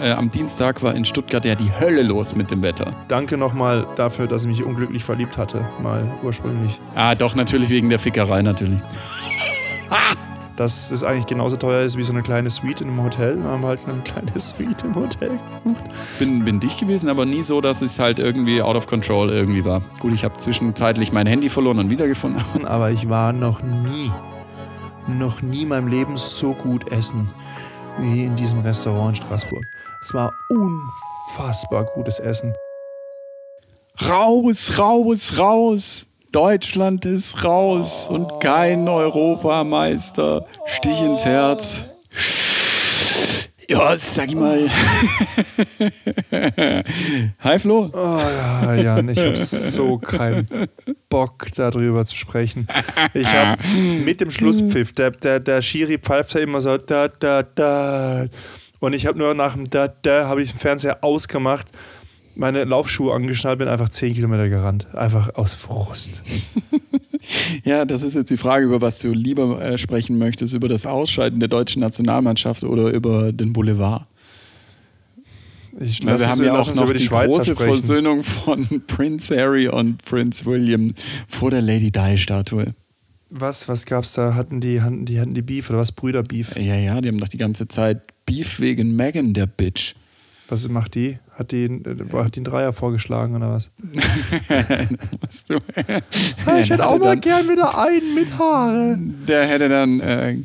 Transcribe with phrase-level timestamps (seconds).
[0.00, 2.92] äh, am Dienstag war in Stuttgart ja die Hölle los mit dem Wetter.
[3.08, 6.80] Danke nochmal dafür, dass ich mich unglücklich verliebt hatte, mal ursprünglich.
[6.94, 8.80] Ah, doch, natürlich wegen der Fickerei, natürlich.
[10.56, 13.38] Dass es eigentlich genauso teuer ist wie so eine kleine Suite in einem Hotel.
[13.38, 15.30] Wir haben halt eine kleine Suite im Hotel
[15.64, 15.84] gebucht.
[16.18, 19.64] Bin, bin dicht gewesen, aber nie so, dass es halt irgendwie out of control irgendwie
[19.64, 19.80] war.
[20.00, 22.66] Gut, ich habe zwischenzeitlich mein Handy verloren und wiedergefunden.
[22.66, 24.10] Aber ich war noch nie,
[25.08, 27.30] noch nie in meinem Leben so gut essen
[28.00, 29.64] wie in diesem Restaurant in Straßburg.
[30.00, 32.54] Es war unfassbar gutes Essen.
[34.08, 36.06] Raus, raus, raus!
[36.32, 40.46] Deutschland ist raus und kein Europameister.
[40.64, 41.89] Stich ins Herz.
[43.70, 44.68] Ja, sag ich mal.
[47.38, 47.88] Hi Flo.
[47.92, 50.44] Oh ja, Jan, ich habe so keinen
[51.08, 52.66] Bock darüber zu sprechen.
[53.14, 53.62] Ich habe
[54.04, 58.26] mit dem Schlusspfiff, der, der, der Schiri pfeift ja immer so da, da, da.
[58.80, 61.68] Und ich habe nur nach dem da, da, habe ich den Fernseher ausgemacht,
[62.40, 64.88] meine Laufschuhe angeschnallt, bin einfach 10 Kilometer gerannt.
[64.94, 66.22] Einfach aus Frust.
[67.64, 70.86] Ja, das ist jetzt die Frage, über was du lieber äh, sprechen möchtest, über das
[70.86, 74.06] Ausscheiden der deutschen Nationalmannschaft oder über den Boulevard.
[75.78, 77.74] Ich Weil wir haben ja auch noch über die, die große sprechen.
[77.74, 80.94] Versöhnung von Prince Harry und Prince William
[81.28, 82.74] vor der Lady Di-Statue.
[83.28, 84.34] Was, was gab's da?
[84.34, 85.92] Hatten die, hatten die, hatten die Beef oder was?
[85.92, 86.56] Brüder Beef?
[86.56, 89.94] Ja, ja, die haben doch die ganze Zeit Beef wegen Megan, der Bitch.
[90.50, 91.18] Was macht die?
[91.38, 93.70] Hat die, äh, hat die einen Dreier vorgeschlagen oder was?
[95.48, 95.58] Du?
[96.60, 98.96] ich hätte auch mal gern wieder einen mit Haare.
[99.28, 100.38] Der hätte dann, äh,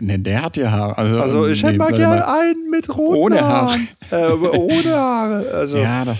[0.00, 0.96] ne, der hat ja Haare.
[0.98, 2.40] Also, Also ich nee, hätte mal gern mal.
[2.40, 3.88] einen mit roten Ohne Haaren.
[4.10, 5.50] Äh, aber ohne Haare.
[5.52, 6.16] Also Ja, doch.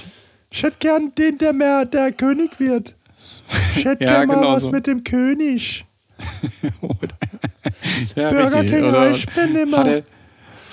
[0.51, 2.95] ich hätte gern den, der mehr der König wird.
[3.77, 4.71] Ich hätte Ja, gern mal genau was so.
[4.71, 5.85] mit dem König.
[8.17, 8.65] Ja, Burger.
[8.65, 10.03] King reicht mir nimmer.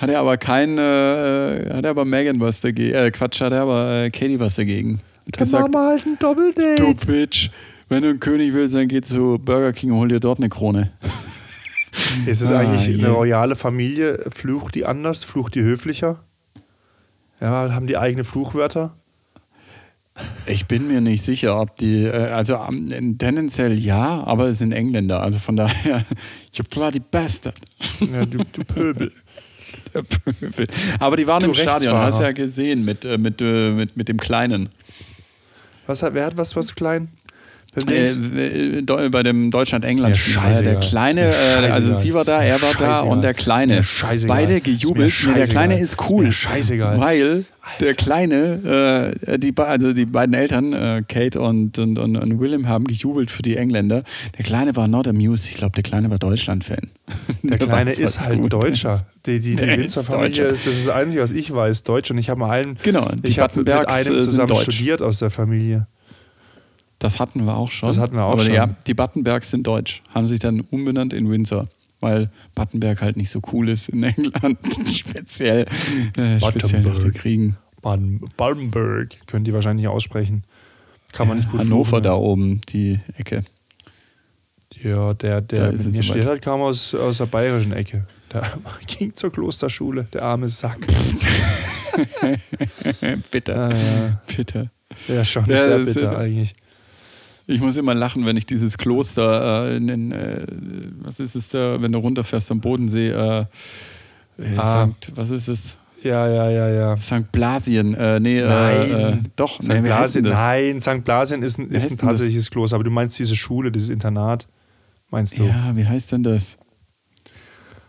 [0.00, 3.52] Hat er, er aber kein, äh, hat er aber Megan was dagegen, äh, Quatsch, hat
[3.52, 5.00] er aber äh, Katie was dagegen.
[5.26, 6.76] Hat Dann machen wir halt ein Doppeldate.
[6.82, 7.50] du Bitch,
[7.88, 10.48] wenn du ein König willst, dann geh zu Burger King und hol dir dort eine
[10.48, 10.90] Krone.
[12.26, 12.94] Ist es Ah, eigentlich je.
[12.94, 14.24] eine royale Familie?
[14.30, 15.24] Flucht die anders?
[15.24, 16.22] Flucht die höflicher?
[17.40, 18.96] Ja, haben die eigene Fluchwörter?
[20.46, 22.58] Ich bin mir nicht sicher, ob die, äh, also
[23.18, 26.04] tendenziell ja, aber es sind Engländer, also von daher,
[26.52, 27.56] you bloody bastard.
[28.00, 29.12] Ja, du, du Pöbel.
[29.94, 30.02] Der
[30.40, 30.66] Pöbel.
[30.98, 34.08] Aber die waren Du im Stadion, hast ja gesehen, mit, äh, mit, äh, mit, mit
[34.08, 34.68] dem Kleinen.
[35.86, 37.08] Was hat, wer hat was, was klein?
[37.88, 40.16] Äh, äh, bei dem Deutschland-England.
[40.16, 40.80] Mir Der.
[40.80, 43.82] Kleine, äh, also sie war da, er war da und der Kleine.
[44.26, 45.14] Beide gejubelt.
[45.26, 45.46] Nee, der.
[45.46, 46.28] Kleine ist cool.
[46.28, 46.98] Ist scheißegal.
[46.98, 47.44] Weil
[47.78, 52.66] der Kleine, äh, die, also die beiden Eltern, äh, Kate und, und, und, und Willem,
[52.66, 54.02] haben gejubelt für die Engländer.
[54.36, 55.48] Der Kleine war not amused.
[55.48, 56.90] Ich glaube, der Kleine war Deutschland-Fan.
[57.44, 58.94] Der Kleine weiß, ist halt Deutscher.
[58.94, 59.04] ist.
[59.26, 60.48] Die, die, die Der Winzer ist Familie, Deutscher.
[60.50, 62.10] das ist das Einzige, was ich weiß, Deutsch.
[62.10, 65.30] Und ich habe mal einen, Genau, ich habe mit einem äh, zusammen studiert aus der
[65.30, 65.86] Familie.
[67.00, 67.88] Das hatten wir auch schon.
[67.88, 68.54] Das hatten wir auch Aber schon.
[68.54, 70.02] ja, die Battenbergs sind deutsch.
[70.14, 71.66] Haben sich dann umbenannt in Windsor.
[71.98, 74.58] Weil Battenberg halt nicht so cool ist in England.
[74.86, 75.66] speziell,
[76.16, 77.14] äh, speziell nach den Battenberg.
[77.14, 77.56] Kriegen.
[77.82, 80.44] Baden, Badenberg, können die wahrscheinlich aussprechen.
[81.12, 82.16] Kann man nicht gut Hannover fluchen, da ja.
[82.16, 83.44] oben, die Ecke.
[84.82, 88.06] Ja, der, der ist mit mir steht halt, kam aus, aus der bayerischen Ecke.
[88.32, 88.42] Der
[88.86, 90.78] ging zur Klosterschule, der arme Sack.
[93.30, 93.70] bitter.
[93.70, 94.70] Äh, Bitter.
[95.08, 96.54] ja, schon Ja, sehr bitter eigentlich.
[97.46, 100.46] Ich muss immer lachen, wenn ich dieses Kloster äh, in den, äh,
[101.00, 103.46] was ist es da, wenn du runterfährst am Bodensee, äh, äh,
[104.56, 104.72] Ah.
[104.72, 105.76] Sankt, was ist es?
[106.02, 106.96] Ja, ja, ja, ja.
[106.96, 107.30] St.
[107.30, 107.94] Blasien.
[107.94, 108.76] Äh, nee, Nein.
[108.90, 109.68] Äh, äh, doch, St.
[109.68, 111.04] nee, Blasien, nein, St.
[111.04, 112.06] Blasien ist ein, ist ein denn das?
[112.08, 114.48] tatsächliches Kloster, aber du meinst diese Schule, dieses Internat,
[115.10, 115.44] meinst du?
[115.44, 116.56] Ja, wie heißt denn das?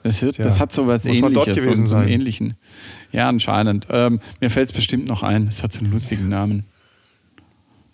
[0.04, 1.46] Das, hört, Tja, das hat sowas muss man ähnliches.
[1.46, 2.08] dort gewesen so, so sein.
[2.10, 2.56] ähnlichen.
[3.12, 3.88] Ja, anscheinend.
[3.92, 5.48] Ähm, mir fällt es bestimmt noch ein.
[5.48, 6.66] Es hat so einen lustigen Namen.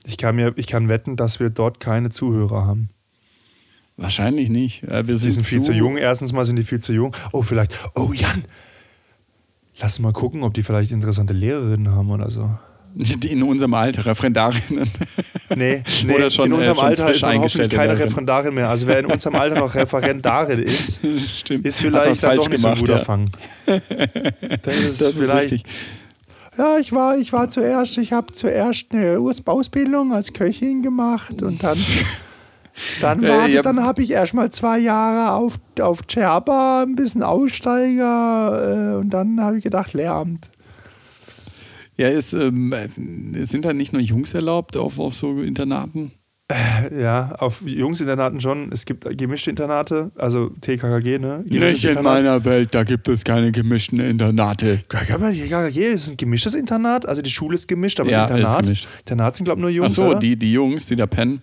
[0.07, 2.90] Ich, kann mir, ich kann wetten, dass wir dort keine Zuhörer haben.
[3.97, 4.84] Wahrscheinlich nicht.
[4.84, 5.97] Äh, wir Die sind, sind viel zu jung.
[5.97, 7.16] Erstens mal sind die viel zu jung.
[7.34, 7.78] Oh, vielleicht.
[7.95, 8.45] Oh, Jan.
[9.79, 12.50] Lass mal gucken, ob die vielleicht interessante Lehrerinnen haben oder so.
[12.95, 14.89] Die in unserem Alter, Referendarinnen.
[15.56, 18.07] Nee, nee Oder schon, in äh, unserem schon Alter ist man hoffentlich keine Lehrerin.
[18.07, 18.69] Referendarin mehr.
[18.69, 21.01] Also wer in unserem Alter noch Referendarin ist,
[21.38, 21.65] Stimmt.
[21.65, 23.03] ist vielleicht dann doch nicht so ein gemacht, guter ja.
[23.03, 23.30] Fang.
[23.65, 25.51] Dann ist es Das ist vielleicht.
[25.51, 25.74] richtig.
[26.57, 31.63] Ja, ich war, ich war zuerst, ich habe zuerst eine Ausbildung als Köchin gemacht und
[31.63, 31.77] dann.
[33.01, 33.62] Dann, Äh, ja.
[33.63, 39.09] dann habe ich erst mal zwei Jahre auf, auf Tscherba, ein bisschen Aussteiger äh, und
[39.09, 40.51] dann habe ich gedacht, Lehramt.
[41.98, 46.12] Ja, ist, ähm, äh, sind da nicht nur Jungs erlaubt auf, auf so Internaten?
[46.98, 48.72] Ja, auf Jungsinternaten schon.
[48.72, 51.44] Es gibt gemischte Internate, also TKKG, ne?
[51.46, 52.04] Gemischtes Nicht in Internat.
[52.04, 54.80] meiner Welt, da gibt es keine gemischten Internate.
[54.88, 58.64] TKKG ist ein gemischtes Internat, also die Schule ist gemischt, aber Ja, das ist Internat,
[58.64, 58.88] gemischt.
[59.00, 59.92] Internat sind, glaube ich, nur Jungs.
[59.92, 60.20] Achso, oder?
[60.20, 61.42] die, die Jungs, die da pennen.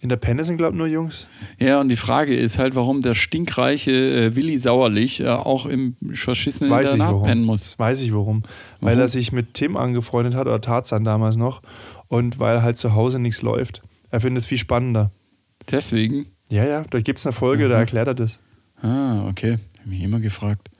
[0.00, 1.26] In der Penne sind, glaube ich, nur Jungs.
[1.58, 5.96] Ja, und die Frage ist halt, warum der stinkreiche äh, Willi Sauerlich äh, auch im
[6.14, 7.64] verschissenen Das Internat pennen muss.
[7.64, 8.44] Das weiß ich warum.
[8.80, 9.00] Weil Warum?
[9.00, 11.62] er sich mit Tim angefreundet hat, oder Tarzan damals noch,
[12.06, 13.82] und weil halt zu Hause nichts läuft.
[14.10, 15.10] Er findet es viel spannender.
[15.70, 16.26] Deswegen.
[16.50, 18.38] Ja, ja, da gibt es eine Folge, da erklärt er das.
[18.80, 19.58] Ah, okay.
[19.78, 20.70] Hab mich immer gefragt.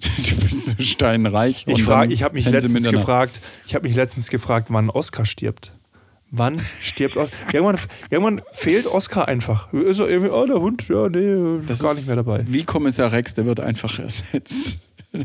[0.18, 1.64] Du bist so steinreich.
[1.68, 5.72] Ich, frag, ich habe mich letztens gefragt, ich habe mich letztens gefragt, wann Oscar stirbt.
[6.30, 7.36] Wann stirbt Oscar?
[7.54, 7.78] Irgendwann,
[8.10, 9.72] irgendwann fehlt Oscar einfach.
[9.72, 12.44] Ist er irgendwie, oh, der Hund, ja, nee, Das gar ist nicht mehr dabei.
[12.48, 14.80] Wie Kommissar Rex, der wird einfach ersetzt.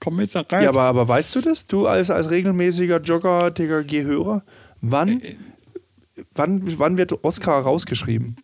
[0.00, 0.62] Kommissar Rex.
[0.62, 1.66] Ja, aber, aber weißt du das?
[1.66, 4.42] Du als, als regelmäßiger Jogger, TKG-Hörer,
[4.80, 5.36] wann, Äh,
[6.34, 8.36] wann, wann wird Oscar rausgeschrieben?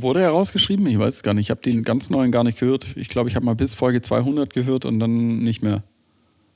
[0.00, 0.86] Wurde er rausgeschrieben?
[0.86, 1.44] Ich weiß es gar nicht.
[1.46, 2.86] Ich habe den ganz neuen gar nicht gehört.
[2.96, 5.82] Ich glaube, ich habe mal bis Folge 200 gehört und dann nicht mehr.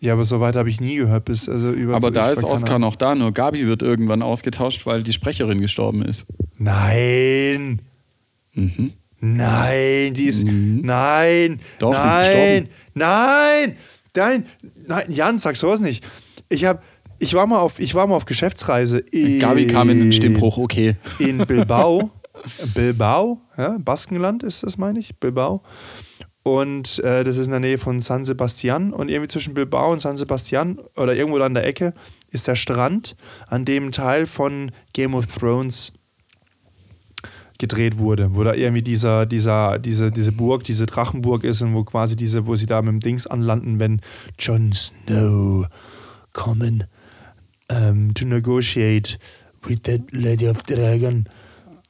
[0.00, 1.24] Ja, aber so weit habe ich nie gehört.
[1.24, 3.14] Bis, also über Aber da ich ist Oscar noch da.
[3.14, 6.26] Nur Gabi wird irgendwann ausgetauscht, weil die Sprecherin gestorben ist.
[6.58, 7.80] Nein!
[8.52, 8.92] Mhm.
[9.20, 10.46] Nein, die ist.
[10.46, 11.60] Nein!
[11.78, 12.34] Doch, die ist nein!
[12.34, 12.68] gestorben.
[12.94, 13.76] nein!
[14.14, 14.44] Nein!
[14.86, 15.04] Nein!
[15.08, 16.06] Jan, sag sowas nicht.
[16.48, 16.80] Ich habe.
[17.18, 18.98] Ich war mal auf, ich war mal auf Geschäftsreise.
[18.98, 20.96] In, Gabi kam in den Stimmbruch, okay.
[21.18, 22.10] In Bilbao.
[22.74, 25.18] Bilbao, ja, Baskenland ist das, meine ich.
[25.18, 25.62] Bilbao.
[26.42, 28.92] Und äh, das ist in der Nähe von San Sebastian.
[28.92, 31.92] Und irgendwie zwischen Bilbao und San Sebastian oder irgendwo da an der Ecke
[32.30, 33.16] ist der Strand,
[33.48, 35.92] an dem Teil von Game of Thrones
[37.58, 41.84] gedreht wurde, wo da irgendwie dieser, dieser, diese, diese Burg, diese Drachenburg ist und wo
[41.84, 44.00] quasi diese, wo sie da mit dem Dings anlanden, wenn
[44.38, 45.66] Jon Snow
[46.32, 46.84] kommen
[47.70, 49.18] um, to negotiate
[49.66, 51.28] with that Lady of Dragon.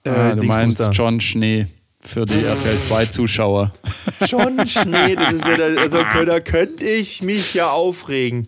[0.04, 0.90] Äh, Ah, du meinst da.
[0.90, 1.66] John Schnee
[2.00, 3.72] für die RTL 2 Zuschauer.
[4.28, 8.46] Schon Schnee, das ist ja, da, also, da könnte ich mich ja aufregen.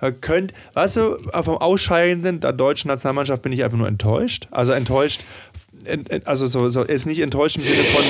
[0.00, 4.46] Da könnt, weißt du, vom Ausscheiden der deutschen Nationalmannschaft bin ich einfach nur enttäuscht.
[4.50, 5.24] Also enttäuscht, ent-
[5.56, 5.65] ent-
[6.24, 8.04] also so, so ist nicht enttäuscht im Sinne von,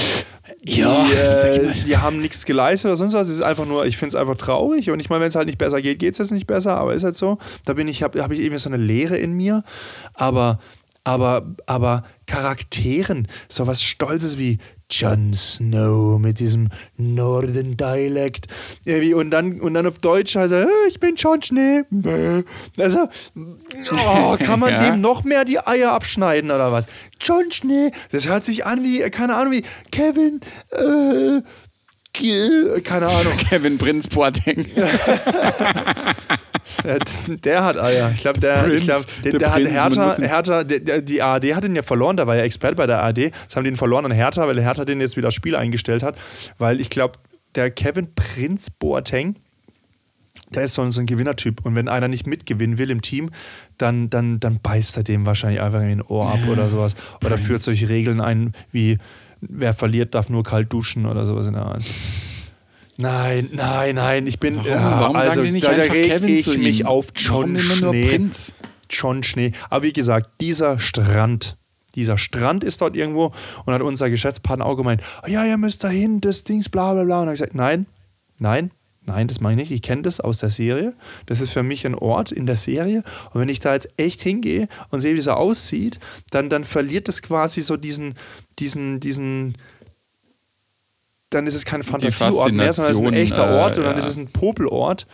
[0.63, 3.29] die, Ja, äh, die haben nichts geleistet oder sonst was.
[3.29, 4.91] Es ist einfach nur, ich finde es einfach traurig.
[4.91, 6.95] Und ich meine, wenn es halt nicht besser geht, geht es jetzt nicht besser, aber
[6.95, 7.39] ist halt so.
[7.65, 9.65] Da bin ich, habe hab ich irgendwie so eine Leere in mir.
[10.15, 10.61] Aber,
[11.05, 14.59] aber, aber Charakteren, so was Stolzes wie
[14.91, 18.47] Jon Snow mit diesem Norden-Dialekt.
[18.85, 21.83] Irgendwie Und dann, und dann auf Deutsch heißt er, "Äh, ich bin John Schnee.
[21.91, 22.43] Bäh.
[22.79, 24.79] Also, oh, kann man Ja.
[24.91, 26.87] dem noch mehr die Eier abschneiden oder was?
[27.21, 30.41] John Schnee, das hört sich an wie, keine Ahnung, wie Kevin,
[30.73, 31.43] äh,
[32.83, 33.37] keine Ahnung.
[33.51, 34.65] Kevin Prinz Boateng.
[37.45, 38.13] Der, hat Eier.
[38.15, 41.03] Ich glaube, der, ich Prinz, glaub, der, der der hat Prinz, Hertha, Hertha der, der,
[41.03, 43.33] die ARD hat ihn ja verloren, da war ja Experte bei der ARD.
[43.47, 46.03] Das haben die ihn verloren an Hertha, weil Hertha den jetzt wieder das Spiel eingestellt
[46.03, 46.17] hat.
[46.59, 47.19] Weil ich glaube,
[47.55, 49.37] der Kevin Prinz Boateng,
[50.51, 51.65] der ist so ein, so ein Gewinnertyp.
[51.65, 53.31] Und wenn einer nicht mitgewinnen will im Team,
[53.79, 56.95] dann, dann, dann beißt er dem wahrscheinlich einfach in den Ohr ab oder sowas.
[57.25, 58.99] Oder führt solche Regeln ein, wie
[59.41, 61.83] wer verliert, darf nur kalt duschen oder sowas in der Art.
[62.99, 64.57] Nein, nein, nein, ich bin.
[64.57, 66.63] Warum, ja, warum also, sagen die nicht da einfach reg Kevin ich zu ihm?
[66.63, 68.31] mich auf Warum John nur Schnee.
[68.89, 69.53] John Schnee.
[69.69, 71.57] Aber wie gesagt, dieser Strand,
[71.95, 73.33] dieser Strand ist dort irgendwo
[73.65, 77.05] und hat unser Geschäftspartner auch gemeint, "Ah ja, ihr müsst dahin, das Dings, bla bla
[77.05, 77.23] bla.
[77.23, 77.87] Und ich gesagt, nein,
[78.39, 78.71] nein,
[79.05, 79.77] nein, das meine ich nicht.
[79.77, 80.95] Ich kenne das aus der Serie.
[81.27, 83.03] Das ist für mich ein Ort in der Serie.
[83.33, 85.99] Und wenn ich da jetzt echt hingehe und sehe, wie es aussieht,
[86.31, 88.15] dann, dann verliert es quasi so diesen,
[88.59, 89.57] diesen, diesen,
[91.31, 93.93] dann ist es kein Fantasieort mehr, sondern es ist ein echter äh, Ort und dann
[93.93, 93.99] ja.
[93.99, 95.07] ist es ein Popelort.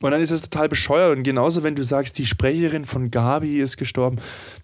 [0.00, 1.16] Und dann ist es total bescheuert.
[1.16, 4.18] Und genauso, wenn du sagst, die Sprecherin von Gabi ist gestorben,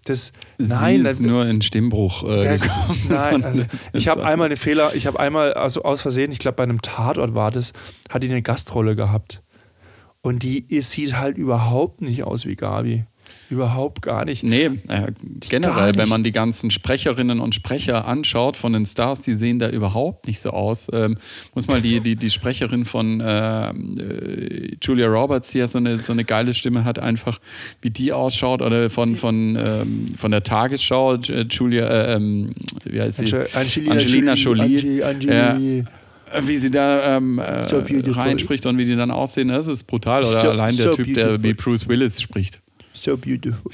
[0.05, 0.31] das.
[0.57, 4.57] nein, Sie ist das, nur in Stimmbruch äh, das, nein, also ich habe einmal den
[4.57, 7.73] Fehler, ich habe einmal, also aus Versehen, ich glaube bei einem Tatort war das,
[8.09, 9.43] hat die eine Gastrolle gehabt.
[10.21, 13.05] Und die sieht halt überhaupt nicht aus wie Gabi.
[13.49, 14.43] Überhaupt gar nicht.
[14.43, 15.11] Nee, äh,
[15.47, 15.97] generell, nicht.
[15.99, 20.27] wenn man die ganzen Sprecherinnen und Sprecher anschaut von den Stars, die sehen da überhaupt
[20.27, 20.87] nicht so aus.
[20.91, 21.17] Ähm,
[21.53, 25.99] muss mal die, die, die Sprecherin von äh, äh, Julia Roberts, die ja so eine,
[25.99, 27.39] so eine geile Stimme hat, einfach
[27.81, 32.49] wie die ausschaut, oder von, von, ähm, von der Tagesschau, J- Julia, äh, ähm,
[32.83, 33.35] wie heißt sie?
[33.53, 35.03] Angelina, Angelina Jolie.
[35.03, 35.83] Angie.
[36.41, 37.83] wie sie da ähm, äh, So
[38.13, 40.23] reinspricht und wie die dann aussehen, das ist brutal.
[40.23, 41.43] Oder So- allein der so Typ, der beautiful.
[41.43, 42.61] wie Bruce Willis spricht.
[42.95, 43.71] So beautiful.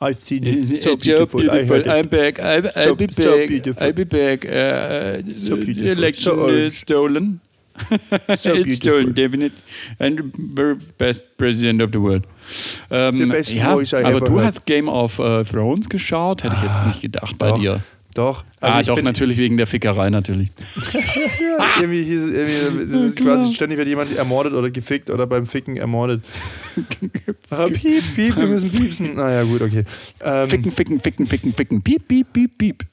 [0.00, 0.82] I've seen it.
[0.82, 1.40] So So beautiful.
[1.40, 1.88] Heard it.
[1.88, 2.38] I'm back.
[2.40, 3.48] I'll, I'll So- be so back.
[3.48, 3.82] beautiful.
[3.86, 4.44] I'll be back.
[4.44, 5.92] Uh, So beautiful.
[5.98, 7.40] Election So is stolen.
[8.36, 9.04] So It's beautiful.
[9.04, 9.52] Joe David
[9.98, 12.24] and the very best president of the world.
[12.90, 16.56] Ähm, The best ja, voice I aber du hast Game of äh, Thrones geschaut, hätte
[16.56, 17.58] ich jetzt nicht gedacht bei doch.
[17.58, 17.80] dir.
[18.16, 18.44] Doch.
[18.60, 20.50] Also ah, ich doch, bin, natürlich wegen der Fickerei natürlich.
[21.76, 25.44] irgendwie hieß es, irgendwie, das ist quasi ständig wird jemand ermordet oder gefickt oder beim
[25.44, 26.24] Ficken ermordet.
[27.50, 29.16] ah, piep, piep, wir müssen piepsen.
[29.16, 29.84] Naja, gut, okay.
[30.22, 31.82] Ähm, Ficken, ficken, ficken, ficken, ficken.
[31.82, 32.84] Piep, piep, piep, piep.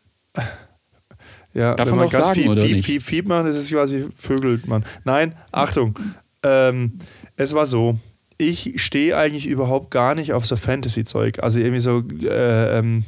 [1.53, 2.85] ja, Darf wenn man man auch ganz sagen, viel, oder viel, nicht?
[2.85, 4.83] viel, viel machen, das ist quasi vögelt man.
[5.05, 5.97] Nein, Achtung.
[6.43, 6.97] Ähm,
[7.37, 7.97] es war so.
[8.37, 11.41] Ich stehe eigentlich überhaupt gar nicht auf so Fantasy-Zeug.
[11.41, 13.05] Also irgendwie so äh, ähm,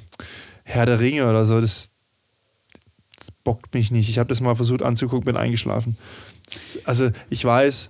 [0.63, 1.59] Herr der Ringe oder so.
[1.59, 1.94] Das
[3.45, 4.09] bockt mich nicht.
[4.09, 5.97] Ich habe das mal versucht anzugucken, bin eingeschlafen.
[6.45, 7.89] Das, also ich weiß,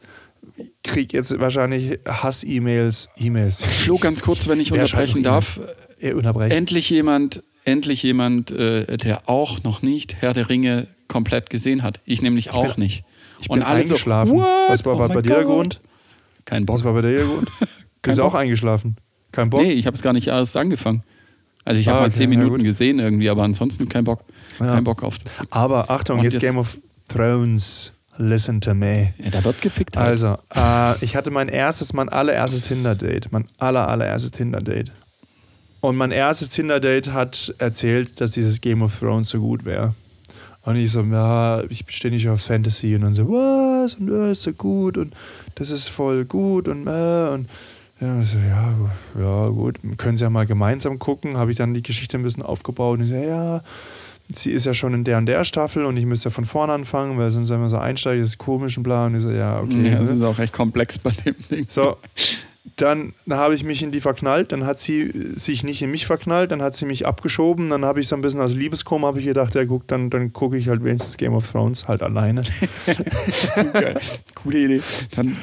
[0.83, 3.09] krieg jetzt wahrscheinlich Hass-E-Mails.
[3.17, 3.63] E-Mails.
[3.63, 5.59] Flo, ganz kurz, wenn ich unterbrechen darf.
[5.99, 6.51] Äh, unterbrechen.
[6.51, 12.01] Endlich jemand, endlich jemand, äh, der auch noch nicht Herr der Ringe komplett gesehen hat.
[12.05, 13.03] Ich nämlich auch nicht.
[13.41, 14.37] Ich bin eingeschlafen.
[14.37, 14.45] So?
[14.67, 15.43] Was war, Oh bei dir der.
[15.45, 15.81] Grund?
[16.45, 16.75] Kein Bock.
[16.75, 17.47] Was war bei dir der Grund?
[18.01, 18.33] Bist du Bock.
[18.33, 18.97] auch eingeschlafen?
[19.31, 19.61] Kein Bock?
[19.61, 21.03] Nee, ich habe es gar nicht erst angefangen.
[21.65, 22.63] Also ich habe Ah, mal okay, zehn ja, Minuten gut.
[22.65, 24.23] gesehen irgendwie, aber ansonsten kein Bock.
[24.59, 24.67] Ja.
[24.75, 25.33] Kein Bock auf das.
[25.49, 26.77] Aber Achtung, jetzt, jetzt- Game of
[27.09, 27.91] Thrones.
[28.17, 29.13] Listen to me.
[29.21, 30.07] Ja, da wird gefickt halt.
[30.07, 33.29] Also, äh, ich hatte mein erstes, mein allererstes Tinder-Date.
[33.33, 34.93] Mein aller, allererstes Tinder-Date.
[35.81, 39.95] Und mein erstes Tinder-Date hat erzählt, dass dieses Game of Thrones so gut wäre.
[40.61, 42.95] Und ich so, ja, ich stehe nicht auf Fantasy.
[42.95, 43.95] Und dann so, was?
[43.95, 44.97] Und das ist so gut.
[44.97, 45.13] Und
[45.55, 46.69] das ist voll gut.
[46.69, 47.49] Und, äh, und
[47.99, 49.79] ja, so, ja, gu- ja, gut.
[49.97, 51.37] Können Sie ja mal gemeinsam gucken.
[51.37, 52.97] Habe ich dann die Geschichte ein bisschen aufgebaut.
[52.99, 53.61] Und ich so, ja,
[54.33, 56.73] sie ist ja schon in der und der Staffel und ich müsste ja von vorne
[56.73, 59.05] anfangen, weil sonst, wenn man so einsteigt, ist es komisch und bla.
[59.05, 59.91] Und ich so, ja, okay.
[59.91, 60.15] ja, das ne?
[60.15, 61.65] ist auch recht komplex bei dem Ding.
[61.69, 61.97] So,
[62.77, 66.51] dann habe ich mich in die verknallt, dann hat sie sich nicht in mich verknallt,
[66.51, 69.25] dann hat sie mich abgeschoben, dann habe ich so ein bisschen aus Liebeskummer habe ich
[69.25, 72.43] gedacht, ja guck, dann, dann gucke ich halt wenigstens Game of Thrones halt alleine.
[74.35, 74.81] Coole Idee.
[75.15, 75.37] Dann,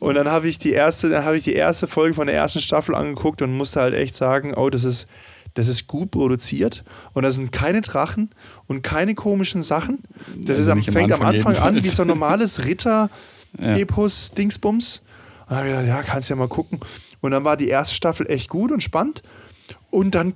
[0.00, 2.60] Und dann habe ich die erste, dann habe ich die erste Folge von der ersten
[2.60, 5.08] Staffel angeguckt und musste halt echt sagen, oh, das ist,
[5.54, 8.30] das ist gut produziert und da sind keine Drachen
[8.66, 10.04] und keine komischen Sachen.
[10.36, 12.64] Das Also ist am fängt am Anfang Anfang an wie so ein normales Ja.
[12.64, 14.98] Ritter-Epos-Dingsbums.
[14.98, 16.78] Und dann habe ich gedacht, ja, kannst ja mal gucken.
[17.20, 19.22] Und dann war die erste Staffel echt gut und spannend.
[19.90, 20.34] Und dann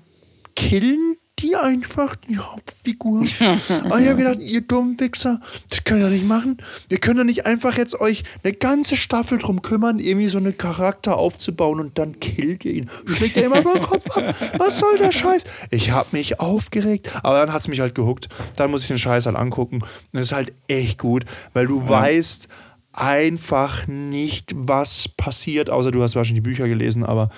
[0.56, 3.20] killen die einfach die Hauptfigur.
[3.20, 6.58] Und ich habe gedacht, ihr dummen Wichser, das könnt ihr nicht machen.
[6.88, 10.56] Ihr könnt doch nicht einfach jetzt euch eine ganze Staffel drum kümmern, irgendwie so einen
[10.56, 12.90] Charakter aufzubauen und dann killt ihr ihn.
[13.06, 14.34] Schlägt ihr immer den Kopf ab.
[14.58, 15.44] Was soll der Scheiß?
[15.70, 18.28] Ich habe mich aufgeregt, aber dann hat es mich halt gehuckt.
[18.56, 19.82] Dann muss ich den Scheiß halt angucken.
[19.82, 22.48] Und es ist halt echt gut, weil du weißt
[22.92, 27.30] einfach nicht, was passiert, außer du hast wahrscheinlich die Bücher gelesen, aber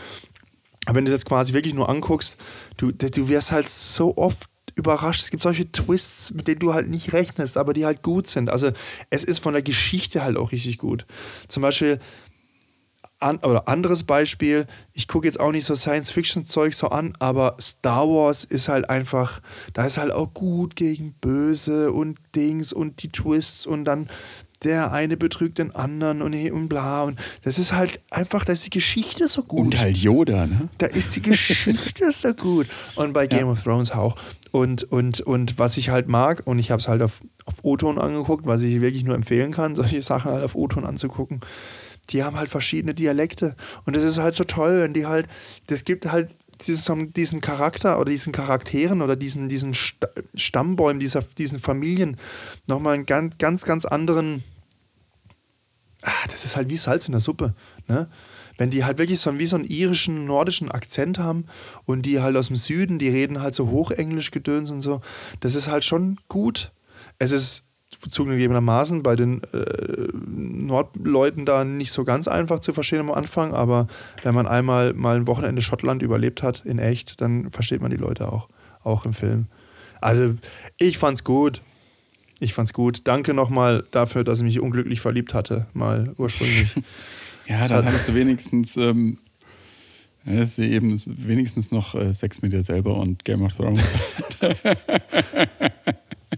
[0.86, 2.36] wenn du das jetzt quasi wirklich nur anguckst,
[2.76, 5.22] du, du wirst halt so oft überrascht.
[5.22, 8.50] Es gibt solche Twists, mit denen du halt nicht rechnest, aber die halt gut sind.
[8.50, 8.70] Also
[9.10, 11.06] es ist von der Geschichte halt auch richtig gut.
[11.48, 11.98] Zum Beispiel,
[13.20, 18.06] an, oder anderes Beispiel, ich gucke jetzt auch nicht so Science-Fiction-Zeug so an, aber Star
[18.06, 19.40] Wars ist halt einfach,
[19.72, 24.10] da ist halt auch gut gegen böse und Dings und die Twists und dann
[24.64, 27.02] der eine betrügt den anderen und, und bla.
[27.04, 29.60] Und das ist halt einfach, da ist die Geschichte so gut.
[29.60, 30.68] und halt Yoda, ne?
[30.78, 32.66] Da ist die Geschichte so gut.
[32.96, 34.16] Und bei Game of Thrones auch.
[34.50, 37.98] Und, und, und was ich halt mag, und ich habe es halt auf, auf O-Ton
[37.98, 41.40] angeguckt, was ich wirklich nur empfehlen kann, solche Sachen halt auf O-Ton anzugucken,
[42.10, 43.56] die haben halt verschiedene Dialekte.
[43.84, 45.26] Und das ist halt so toll, wenn die halt,
[45.66, 46.28] das gibt halt
[46.66, 52.16] diesen, diesen Charakter oder diesen Charakteren oder diesen, diesen Sta- Stammbäumen, dieser, diesen Familien
[52.68, 54.44] nochmal einen ganz, ganz, ganz anderen
[56.04, 57.54] ah, das ist halt wie Salz in der Suppe.
[57.88, 58.08] Ne?
[58.56, 61.46] Wenn die halt wirklich so wie so einen irischen, nordischen Akzent haben
[61.84, 65.00] und die halt aus dem Süden, die reden halt so Hochenglisch gedöns und so,
[65.40, 66.72] das ist halt schon gut.
[67.18, 67.64] Es ist
[68.08, 73.86] zugegebenermaßen bei den äh, Nordleuten da nicht so ganz einfach zu verstehen am Anfang, aber
[74.22, 77.96] wenn man einmal mal ein Wochenende Schottland überlebt hat, in echt, dann versteht man die
[77.96, 78.48] Leute auch,
[78.82, 79.46] auch im Film.
[80.00, 80.34] Also
[80.78, 81.62] ich fand's gut.
[82.40, 83.02] Ich fand's gut.
[83.04, 86.68] Danke nochmal dafür, dass ich mich unglücklich verliebt hatte, mal ursprünglich.
[87.46, 89.18] Ja, dann hattest du wenigstens, ähm,
[90.24, 93.82] ja, das ist eben wenigstens noch äh, Sex mit dir selber und Game of Thrones.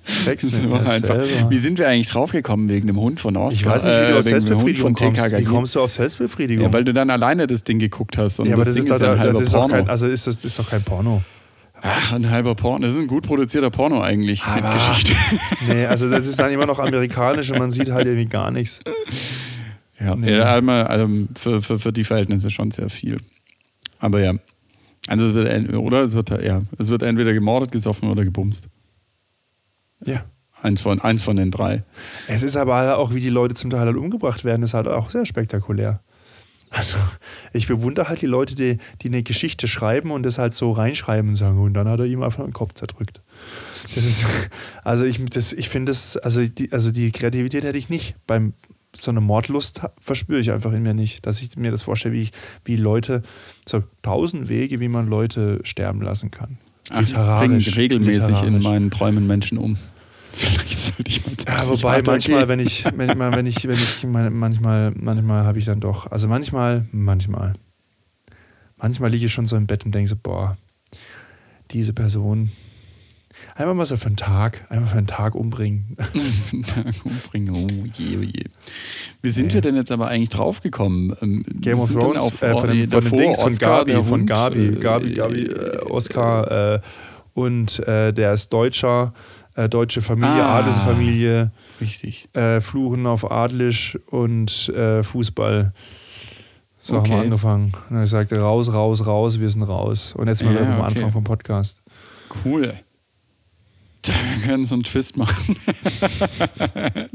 [0.03, 1.51] Sex Das mit mir selber.
[1.51, 3.53] Wie sind wir eigentlich draufgekommen wegen dem Hund von Oscar?
[3.55, 5.31] Ich weiß nicht, wie du äh, auf Hund Selbstbefriedigung kommst.
[5.39, 6.65] Wie kommst du auf Selbstbefriedigung?
[6.67, 8.41] Ja, weil du dann alleine das Ding geguckt hast.
[8.41, 9.69] Und Ja, aber das, das, ist, ein da- halber das ist Porno.
[9.75, 11.23] kein, also ist das ist doch kein Porno.
[11.89, 12.87] Ach, ein halber Porno.
[12.87, 15.13] Das ist ein gut produzierter Porno eigentlich mit Geschichte.
[15.69, 18.81] Nee, also das ist dann immer noch amerikanisch und man sieht halt irgendwie gar nichts.
[19.99, 23.19] Ja, ja einmal ähm, für, für, für die Verhältnisse schon sehr viel.
[23.99, 24.35] Aber ja.
[25.09, 28.69] Also es wird, oder es wird ja, es wird entweder gemordet, gesoffen oder gebumst.
[30.05, 30.25] Ja.
[30.63, 31.85] Eins von, eins von den drei.
[32.29, 34.89] Es ist aber halt auch, wie die Leute zum Teil halt umgebracht werden, ist halt
[34.89, 36.01] auch sehr spektakulär.
[36.71, 36.99] Also,
[37.53, 41.31] ich bewundere halt die Leute, die, die eine Geschichte schreiben und das halt so reinschreiben
[41.31, 43.23] und sagen, und dann hat er ihm einfach den Kopf zerdrückt.
[43.95, 44.27] Das ist,
[44.85, 48.17] also ich, ich finde das, also die, also die Kreativität hätte ich nicht.
[48.27, 48.53] Beim,
[48.95, 52.23] so eine Mordlust verspüre ich einfach in mir nicht, dass ich mir das vorstelle, wie,
[52.23, 52.31] ich,
[52.65, 53.23] wie Leute,
[53.67, 56.59] so tausend Wege, wie man Leute sterben lassen kann.
[56.91, 59.77] Ach, ich bringe regelmäßig in meinen Träumen Menschen um.
[60.37, 64.93] Vielleicht sollte ich mal Ja, wobei manchmal, wenn ich, manchmal, wenn ich, wenn ich, manchmal,
[64.93, 67.55] manchmal habe ich dann doch, also manchmal, manchmal,
[68.77, 70.57] manchmal liege ich schon so im Bett und denke so, boah,
[71.71, 72.51] diese Person,
[73.55, 75.97] Einfach mal so für einen Tag, einfach für einen Tag umbringen.
[75.97, 78.45] Tag umbringen, oh je, oh je.
[79.23, 79.55] Wie sind nee.
[79.55, 81.17] wir denn jetzt aber eigentlich draufgekommen?
[81.23, 84.77] Ähm, Game of Thrones, auf, äh, von, dem, von den Dings, von Gabi, von Gabi,
[84.77, 86.81] Gabi, Gabi, äh, Oscar äh,
[87.35, 89.13] und äh, der ist Deutscher,
[89.57, 91.51] äh, deutsche Familie, ah, Adelsfamilie.
[91.81, 92.29] Richtig.
[92.35, 94.73] Äh, Fluchen auf Adlisch und
[95.03, 95.73] Fußball.
[96.79, 97.11] So okay.
[97.11, 97.73] haben wir angefangen.
[97.91, 100.15] Und er sagte, raus, raus, raus, wir sind raus.
[100.17, 100.87] Und jetzt mal ja, am okay.
[100.87, 101.83] Anfang vom Podcast.
[102.45, 102.75] Cool.
[104.07, 105.57] Wir können so einen Twist machen.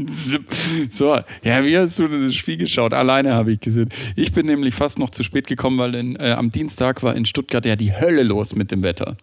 [0.90, 2.94] so, ja, wie hast du das Spiel geschaut?
[2.94, 3.88] Alleine habe ich gesehen.
[4.18, 7.24] Ich bin nämlich fast noch zu spät gekommen, weil in, äh, am Dienstag war in
[7.24, 9.16] Stuttgart ja die Hölle los mit dem Wetter.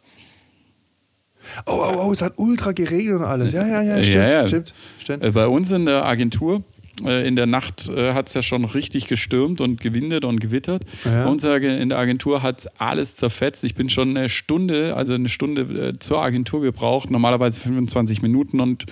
[1.67, 3.53] Oh, oh, oh, es hat ultra geregnet und alles.
[3.53, 4.15] Ja, ja, ja, stimmt.
[4.15, 4.47] Ja, ja.
[4.47, 5.25] stimmt, stimmt.
[5.25, 6.63] Äh, bei uns in der Agentur
[7.05, 10.85] äh, in der Nacht äh, hat es ja schon richtig gestürmt und gewindet und gewittert.
[11.05, 11.25] Ja.
[11.25, 13.65] Bei uns in der Agentur hat es alles zerfetzt.
[13.65, 18.87] Ich bin schon eine Stunde, also eine Stunde zur Agentur gebraucht, normalerweise 25 Minuten und,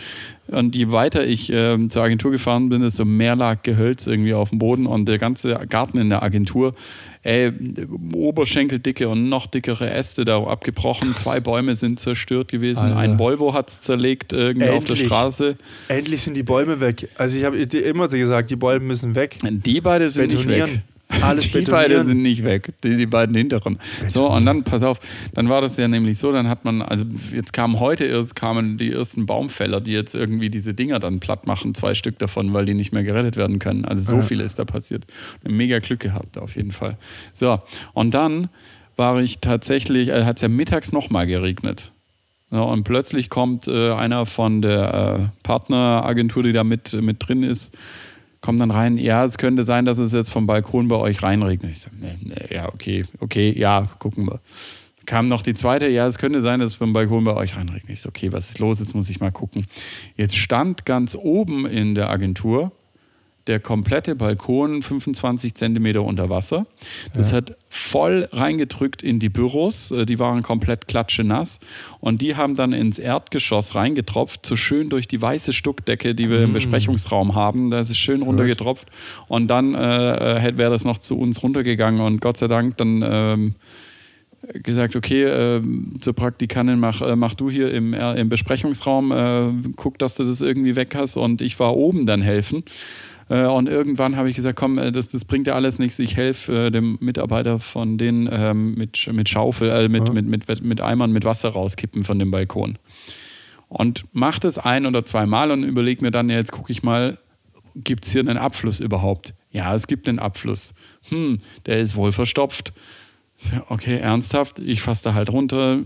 [0.49, 4.51] und je weiter ich äh, zur Agentur gefahren bin, desto mehr lag Gehölz irgendwie auf
[4.51, 6.75] dem Boden und der ganze Garten in der Agentur
[7.27, 7.53] ey,
[8.13, 11.11] Oberschenkeldicke und noch dickere Äste da abgebrochen.
[11.11, 11.23] Krass.
[11.25, 12.83] Zwei Bäume sind zerstört gewesen.
[12.85, 12.97] Alter.
[12.97, 14.91] Ein Volvo hat es zerlegt irgendwie Endlich.
[14.93, 15.57] auf der Straße.
[15.89, 17.09] Endlich sind die Bäume weg.
[17.17, 19.37] Also ich habe immer gesagt, die Bäume müssen weg.
[19.43, 20.71] Die beide sind Betonieren.
[20.71, 20.83] nicht weg.
[21.09, 23.79] Alles die beiden sind nicht weg, die, die beiden hinteren.
[24.09, 24.99] So, und dann, pass auf,
[25.35, 28.77] dann war das ja nämlich so, dann hat man, also jetzt kamen heute erst, kamen
[28.77, 32.67] die ersten Baumfäller, die jetzt irgendwie diese Dinger dann platt machen, zwei Stück davon, weil
[32.67, 33.85] die nicht mehr gerettet werden können.
[33.85, 34.23] Also so ja.
[34.23, 35.05] viel ist da passiert.
[35.45, 36.99] Mega Glück gehabt, auf jeden Fall.
[37.33, 37.61] So,
[37.93, 38.49] und dann
[38.97, 41.93] war ich tatsächlich, äh, hat es ja mittags nochmal geregnet.
[42.51, 47.43] Ja, und plötzlich kommt äh, einer von der äh, Partneragentur, die da mit, mit drin
[47.43, 47.77] ist,
[48.47, 51.73] kommt dann rein, ja, es könnte sein, dass es jetzt vom Balkon bei euch reinregnet.
[51.73, 54.39] Ich so, nee, nee, ja, okay, okay, ja, gucken wir.
[55.05, 57.91] Kam noch die zweite, ja, es könnte sein, dass es vom Balkon bei euch reinregnet.
[57.91, 58.79] Ich so, okay, was ist los?
[58.79, 59.67] Jetzt muss ich mal gucken.
[60.17, 62.71] Jetzt stand ganz oben in der Agentur
[63.47, 66.67] der komplette Balkon 25 Zentimeter unter Wasser.
[67.15, 67.39] Das ja.
[67.39, 69.91] hat voll reingedrückt in die Büros.
[69.91, 71.61] Äh, die waren komplett klatschenass.
[72.01, 76.41] Und die haben dann ins Erdgeschoss reingetropft, so schön durch die weiße Stuckdecke, die wir
[76.41, 76.45] mm.
[76.45, 77.71] im Besprechungsraum haben.
[77.71, 78.89] Da ist es schön runtergetropft.
[79.29, 82.01] Und dann äh, äh wäre das noch zu uns runtergegangen.
[82.01, 83.05] Und Gott sei Dank dann.
[83.07, 83.55] Ähm,
[84.63, 85.63] gesagt, okay, äh,
[86.01, 90.25] zur Praktikantin, mach, äh, mach du hier im, äh, im Besprechungsraum, äh, guck, dass du
[90.25, 92.63] das irgendwie weg hast und ich war oben dann helfen.
[93.29, 95.99] Äh, und irgendwann habe ich gesagt, komm, äh, das, das bringt ja alles nichts.
[95.99, 100.15] Ich helfe äh, dem Mitarbeiter von denen ähm, mit, mit Schaufel, äh, mit, ja.
[100.15, 102.79] mit, mit, mit Eimern mit Wasser rauskippen von dem Balkon.
[103.69, 107.19] Und mache das ein oder zweimal und überlege mir dann, ja, jetzt gucke ich mal,
[107.75, 109.35] gibt es hier einen Abfluss überhaupt?
[109.51, 110.75] Ja, es gibt einen Abfluss.
[111.09, 112.73] Hm, der ist wohl verstopft.
[113.69, 115.83] Okay, ernsthaft, ich fasse da halt runter,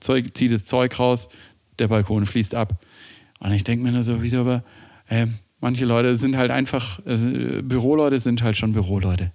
[0.00, 1.28] ziehe das Zeug raus,
[1.78, 2.84] der Balkon fließt ab.
[3.38, 4.62] Und ich denke mir nur so wieder,
[5.08, 5.26] äh,
[5.60, 7.28] Manche Leute sind halt einfach, also
[7.62, 9.32] Büroleute sind halt schon Büroleute.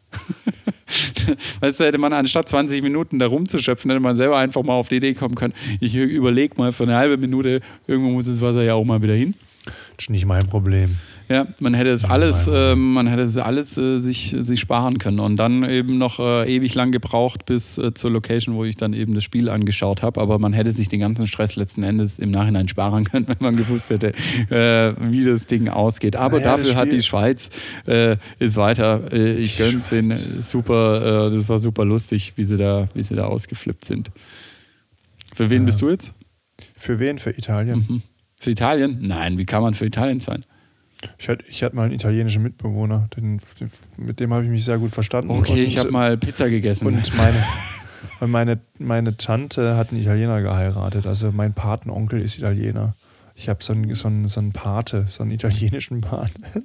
[1.61, 4.89] weißt du, hätte man anstatt 20 Minuten da rumzuschöpfen, hätte man selber einfach mal auf
[4.89, 8.61] die Idee kommen können, ich überlege mal für eine halbe Minute, irgendwo muss das Wasser
[8.61, 9.33] ja auch mal wieder hin.
[9.65, 10.97] Das ist nicht mein Problem.
[11.31, 15.21] Ja, man hätte es alles, äh, man hätte es alles äh, sich, sich sparen können
[15.21, 18.91] und dann eben noch äh, ewig lang gebraucht bis äh, zur Location, wo ich dann
[18.91, 20.19] eben das Spiel angeschaut habe.
[20.19, 23.55] Aber man hätte sich den ganzen Stress letzten Endes im Nachhinein sparen können, wenn man
[23.55, 24.09] gewusst hätte,
[24.49, 26.17] äh, wie das Ding ausgeht.
[26.17, 27.49] Aber naja, dafür hat die Schweiz
[27.87, 29.13] äh, ist weiter.
[29.13, 30.11] ich gönne es ihnen.
[30.41, 34.11] Super, das war super lustig, wie sie da, wie sie da ausgeflippt sind.
[35.33, 36.13] Für wen bist du jetzt?
[36.75, 37.19] Für wen?
[37.19, 37.85] Für Italien.
[37.87, 38.01] Mhm.
[38.37, 38.97] Für Italien?
[39.01, 40.43] Nein, wie kann man für Italien sein?
[41.17, 43.39] Ich hatte, ich hatte mal einen italienischen Mitbewohner, den,
[43.97, 45.31] mit dem habe ich mich sehr gut verstanden.
[45.31, 46.87] Okay, und, ich habe mal Pizza gegessen.
[46.87, 47.43] Und meine,
[48.19, 51.05] und meine, meine Tante hat einen Italiener geheiratet.
[51.05, 52.95] Also mein Patenonkel ist Italiener.
[53.35, 56.43] Ich habe so einen, so, einen, so einen Pate, so einen italienischen Paten.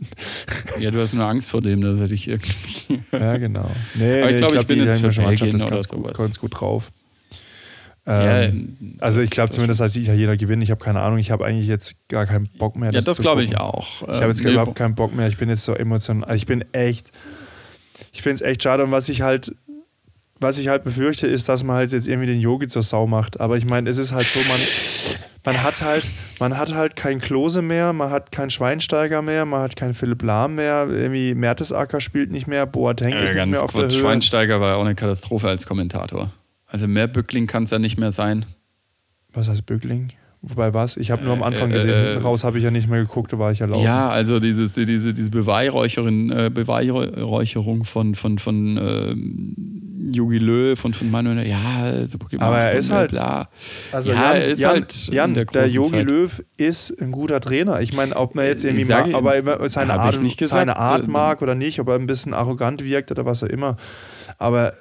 [0.78, 3.00] Ja, du hast nur Angst vor dem, dass er dich irgendwie.
[3.10, 3.70] Ja, genau.
[3.94, 6.18] Nee, Aber ich glaube, ich, glaub, ich bin jetzt für Belgien oder ganz sowas.
[6.18, 6.92] Ganz gut drauf.
[8.08, 10.62] Ähm, ja, also ich glaube zumindest, dass die Italiener gewinnen.
[10.62, 11.18] Ich habe keine Ahnung.
[11.18, 12.92] Ich habe eigentlich jetzt gar keinen Bock mehr.
[12.92, 14.02] Das ja, das glaube ich auch.
[14.02, 15.26] Ich habe jetzt ähm, überhaupt keinen Bock mehr.
[15.26, 16.28] Ich bin jetzt so emotional.
[16.28, 17.10] Also ich bin echt.
[18.12, 18.84] Ich finde es echt schade.
[18.84, 19.54] Und was ich halt,
[20.38, 23.40] was ich halt befürchte, ist, dass man halt jetzt irgendwie den Yogi zur Sau macht.
[23.40, 26.04] Aber ich meine, es ist halt so, man, man hat halt,
[26.38, 30.22] man hat halt kein Klose mehr, man hat keinen Schweinsteiger mehr, man hat keinen Philipp
[30.22, 33.98] Lahm mehr, irgendwie Mertesacker spielt nicht mehr, Boateng äh, ist nicht mehr auf kurz, der
[33.98, 34.06] Höhe.
[34.06, 36.30] Schweinsteiger war ja auch eine Katastrophe als Kommentator.
[36.66, 38.44] Also mehr Bückling kann es ja nicht mehr sein.
[39.32, 40.12] Was heißt Bückling?
[40.42, 40.96] Wobei was?
[40.96, 41.90] Ich habe nur am Anfang gesehen.
[41.90, 43.84] Äh, Hinten raus habe ich ja nicht mehr geguckt, da war ich ja laufen.
[43.84, 49.14] Ja, also dieses, diese, diese Beweihräucherin, äh, Beweihräucherung von, von, von äh,
[50.12, 52.46] Jogi Löw, von, von Manuel, ja, super gemacht.
[52.46, 53.48] Aber er ist halt, bla.
[53.90, 57.40] Also ja, Jan, er ist Jan, halt Jan, der, der Jogi Löw ist ein guter
[57.40, 57.80] Trainer.
[57.80, 61.54] Ich meine, ob man jetzt irgendwie sage, mag, aber seine Art, seine Art mag oder
[61.54, 63.76] nicht, ob er ein bisschen arrogant wirkt oder was auch immer.
[64.38, 64.74] Aber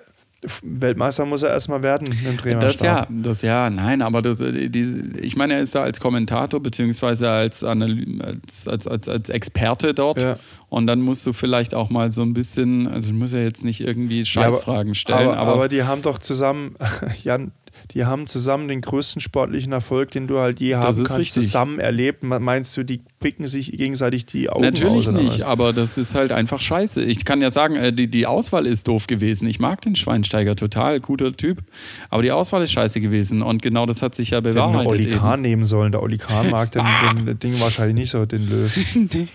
[0.62, 2.70] Weltmeister muss er erstmal werden im Trainerstab.
[2.70, 6.00] Das ja, das ja, nein, aber das, äh, die, ich meine, er ist da als
[6.00, 10.38] Kommentator beziehungsweise als, als, als, als, als Experte dort ja.
[10.70, 13.82] und dann musst du vielleicht auch mal so ein bisschen, also muss er jetzt nicht
[13.82, 15.30] irgendwie Scheißfragen ja, stellen.
[15.30, 16.76] Aber, aber, aber, die haben doch zusammen,
[17.24, 17.52] Jan,
[17.92, 21.44] die haben zusammen den größten sportlichen Erfolg, den du halt je haben kannst, richtig.
[21.44, 22.24] zusammen erlebt.
[22.24, 26.32] Meinst du, die picken sich gegenseitig die Augen Natürlich aus, nicht, aber das ist halt
[26.32, 27.04] einfach scheiße.
[27.04, 29.48] Ich kann ja sagen, äh, die, die Auswahl ist doof gewesen.
[29.48, 31.64] Ich mag den Schweinsteiger total, guter Typ,
[32.10, 34.92] aber die Auswahl ist scheiße gewesen und genau das hat sich ja bewahrheitet.
[34.92, 35.92] Hätten Oli Kahn nehmen sollen.
[35.92, 36.86] Der Oli Kahn mag den,
[37.26, 38.78] den Ding wahrscheinlich nicht so, den Löw.
[38.96, 39.28] nee.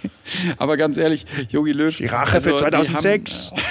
[0.56, 1.96] Aber ganz ehrlich, Jogi Löw.
[1.96, 3.52] Die Rache also, für 2006.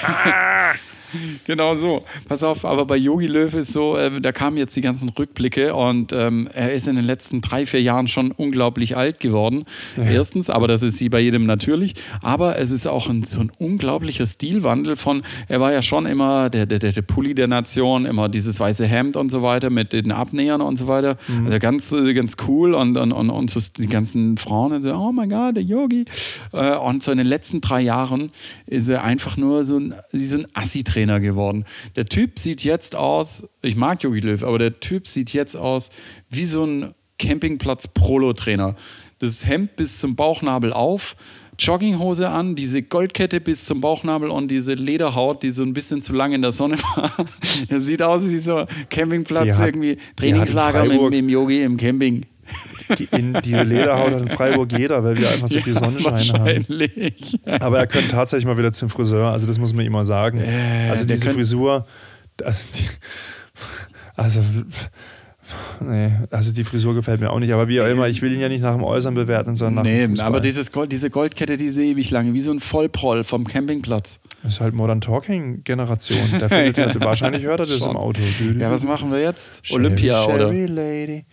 [1.46, 2.06] genau so.
[2.28, 5.76] Pass auf, aber bei Yogi Löw ist so, äh, da kamen jetzt die ganzen Rückblicke
[5.76, 9.66] und ähm, er ist in den letzten drei, vier Jahren schon unglaublich alt geworden.
[9.98, 10.04] Ja.
[10.04, 11.96] Erstens, aber das ist sie bei jedem natürlich.
[12.22, 16.50] Aber es ist auch ein, so ein unglaublicher Stilwandel von, er war ja schon immer
[16.50, 20.12] der, der, der Pulli der Nation, immer dieses weiße Hemd und so weiter mit den
[20.12, 21.18] Abnähern und so weiter.
[21.28, 21.46] Mhm.
[21.46, 25.12] Also ganz, äh, ganz cool und, und, und, und so die ganzen Frauen so, oh
[25.12, 26.06] mein Gott, der Yogi.
[26.54, 28.32] Äh, und so in den letzten drei Jahren
[28.66, 31.66] ist er einfach nur so ein, so ein Assi-Trainer Trainer geworden.
[31.96, 35.92] Der Typ sieht jetzt aus, ich mag Jogi Löw, aber der Typ sieht jetzt aus
[36.30, 38.76] wie so ein Campingplatz-Prolo-Trainer.
[39.20, 41.16] Das Hemd bis zum Bauchnabel auf,
[41.58, 46.12] Jogginghose an, diese Goldkette bis zum Bauchnabel und diese Lederhaut, die so ein bisschen zu
[46.12, 47.12] lange in der Sonne war.
[47.70, 52.26] er sieht aus wie so Campingplatz, hat, irgendwie Trainingslager mit, mit dem Yogi im Camping.
[52.98, 56.34] Die, in diese Lederhaut hat in Freiburg jeder, weil wir einfach so viel ja, Sonnenschein
[56.34, 56.66] haben.
[57.60, 60.40] Aber er könnte tatsächlich mal wieder zum Friseur, also das muss man ihm mal sagen.
[60.40, 61.86] Äh, also diese Frisur,
[62.44, 62.86] also, die,
[64.16, 64.42] also
[65.80, 68.40] Nee, also die Frisur gefällt mir auch nicht, aber wie auch immer, ich will ihn
[68.40, 70.28] ja nicht nach dem Äußeren bewerten, sondern nach nee, dem Fußball.
[70.28, 74.20] aber dieses Gold, diese Goldkette, diese ewig lange, wie so ein Vollproll vom Campingplatz.
[74.44, 76.20] Das ist halt Modern Talking Generation.
[76.40, 77.02] Der findet ja.
[77.02, 77.92] wahrscheinlich hört er das Schon.
[77.92, 78.22] im Auto.
[78.58, 79.66] Ja, was machen wir jetzt?
[79.66, 80.74] Sherry, Olympia, Sherry oder?
[80.74, 81.26] Lady.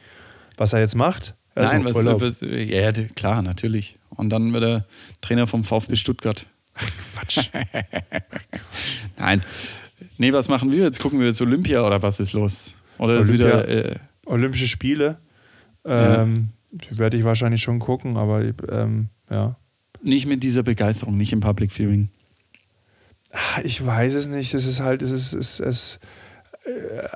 [0.56, 1.34] Was er jetzt macht?
[1.54, 3.98] Also Nein, was, was, ja, klar, natürlich.
[4.10, 4.86] Und dann wird er
[5.20, 6.46] Trainer vom VfB Stuttgart.
[6.74, 7.50] Ach, Quatsch.
[9.18, 9.42] Nein.
[10.18, 11.00] Nee, was machen wir jetzt?
[11.00, 12.74] Gucken wir jetzt Olympia oder was ist los?
[12.98, 13.68] Oder ist wieder.
[13.68, 13.94] Äh,
[14.26, 15.18] Olympische Spiele.
[15.84, 16.98] Ähm, ja.
[16.98, 19.56] Werde ich wahrscheinlich schon gucken, aber ähm, ja.
[20.02, 22.10] Nicht mit dieser Begeisterung, nicht im Public Viewing.
[23.64, 24.52] Ich weiß es nicht.
[24.54, 26.00] Es ist halt, es ist, es, es,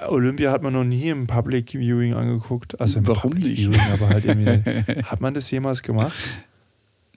[0.08, 2.80] Olympia hat man noch nie im Public Viewing angeguckt.
[2.80, 3.58] Also im Warum Public nicht?
[3.58, 5.02] Viewing, aber halt irgendwie.
[5.04, 6.16] hat man das jemals gemacht?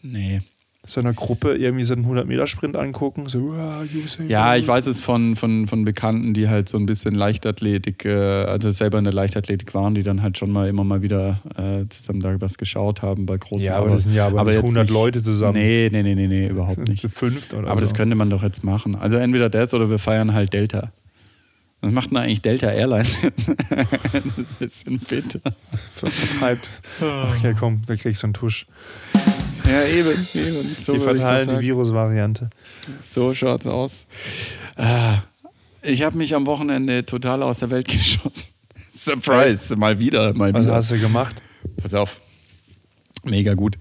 [0.01, 0.41] Nee
[0.85, 3.27] so einer Gruppe irgendwie so einen 100-Meter-Sprint angucken.
[3.27, 3.85] So, uh,
[4.27, 8.43] ja, ich weiß es von, von, von Bekannten, die halt so ein bisschen Leichtathletik, äh,
[8.43, 11.87] also selber in der Leichtathletik waren, die dann halt schon mal immer mal wieder äh,
[11.87, 14.83] zusammen da was geschaut haben bei großen Ja, aber das sind ja aber, aber 100
[14.83, 15.53] nicht, Leute zusammen.
[15.53, 16.99] Nee, nee, nee, nee, nee überhaupt nicht.
[16.99, 17.87] Zu fünft oder Aber so.
[17.87, 18.95] das könnte man doch jetzt machen.
[18.95, 20.91] Also entweder das oder wir feiern halt Delta.
[21.83, 23.49] Was macht denn eigentlich Delta Airlines jetzt?
[23.69, 25.41] ein bisschen bitter.
[25.93, 26.69] Vertreibt.
[27.01, 28.67] Ach ja, komm, da kriegst du einen Tusch.
[29.65, 30.27] Ja, eben.
[30.33, 30.75] eben.
[30.81, 32.49] So die verteilen die Virusvariante.
[33.01, 34.07] So schaut's aus.
[34.77, 35.23] Ah,
[35.81, 38.53] ich habe mich am Wochenende total aus der Welt geschossen.
[38.95, 40.75] Surprise, mal wieder, mal Was wieder.
[40.75, 41.41] hast du gemacht?
[41.81, 42.21] Pass auf.
[43.25, 43.77] Mega gut.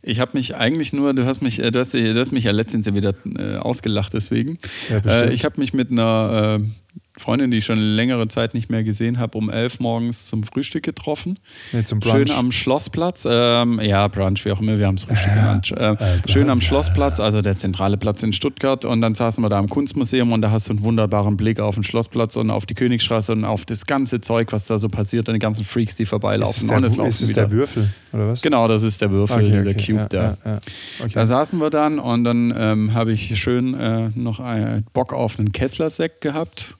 [0.00, 2.52] Ich habe mich eigentlich nur, du hast mich, äh, du hast, du hast mich ja
[2.52, 4.56] letztens ja wieder äh, ausgelacht deswegen.
[4.88, 8.70] Ja, äh, ich habe mich mit einer äh, Freundin, die ich schon längere Zeit nicht
[8.70, 11.38] mehr gesehen habe, um elf morgens zum Frühstück getroffen.
[11.72, 12.28] Nee, zum Brunch.
[12.28, 13.26] Schön am Schlossplatz.
[13.28, 15.72] Ähm, ja, Brunch, wie auch immer, wir haben es Frühstück ja, genannt.
[15.72, 18.84] Äh, schön am Schlossplatz, also der zentrale Platz in Stuttgart.
[18.86, 21.74] Und dann saßen wir da im Kunstmuseum und da hast du einen wunderbaren Blick auf
[21.74, 25.28] den Schlossplatz und auf die Königstraße und auf das ganze Zeug, was da so passiert
[25.28, 26.50] und die ganzen Freaks, die vorbeilaufen.
[26.50, 28.40] Ist es der, ist es der Würfel, oder was?
[28.40, 30.36] Genau, das ist der Würfel, okay, okay, der Cube ja, da.
[30.44, 30.58] Ja,
[31.00, 31.12] okay.
[31.12, 35.38] Da saßen wir dann und dann ähm, habe ich schön äh, noch einen Bock auf
[35.38, 36.76] einen Kessler-Sekt gehabt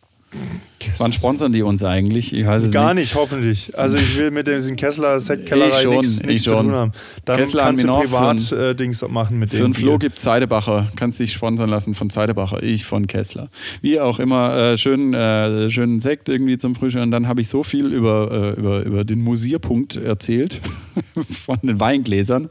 [0.98, 2.32] Wann sponsern die uns eigentlich?
[2.32, 3.04] Ich weiß es Gar nicht.
[3.04, 3.78] nicht, hoffentlich.
[3.78, 6.92] Also ich will mit diesem Kessler Sektkellerei nichts ich nichts zu tun haben.
[7.24, 9.64] Dann Kessler kannst du haben wir noch privat für äh, Dings machen mit Für dem
[9.66, 10.88] einen Flo gibt Zeidebacher.
[10.96, 12.62] Kannst dich sponsern lassen von Zeidebacher.
[12.62, 13.48] Ich von Kessler.
[13.80, 17.02] Wie auch immer, äh, schön, äh, schönen Sekt irgendwie zum Frühstück.
[17.02, 20.60] Und dann habe ich so viel über, äh, über, über den Musierpunkt erzählt
[21.44, 22.48] von den Weingläsern.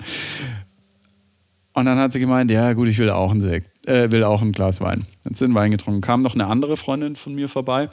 [1.73, 4.41] Und dann hat sie gemeint, ja gut, ich will auch einen Sekt, äh, will auch
[4.41, 5.05] ein Glas Wein.
[5.23, 6.01] Dann sind Wein getrunken.
[6.01, 7.89] Kam noch eine andere Freundin von mir vorbei.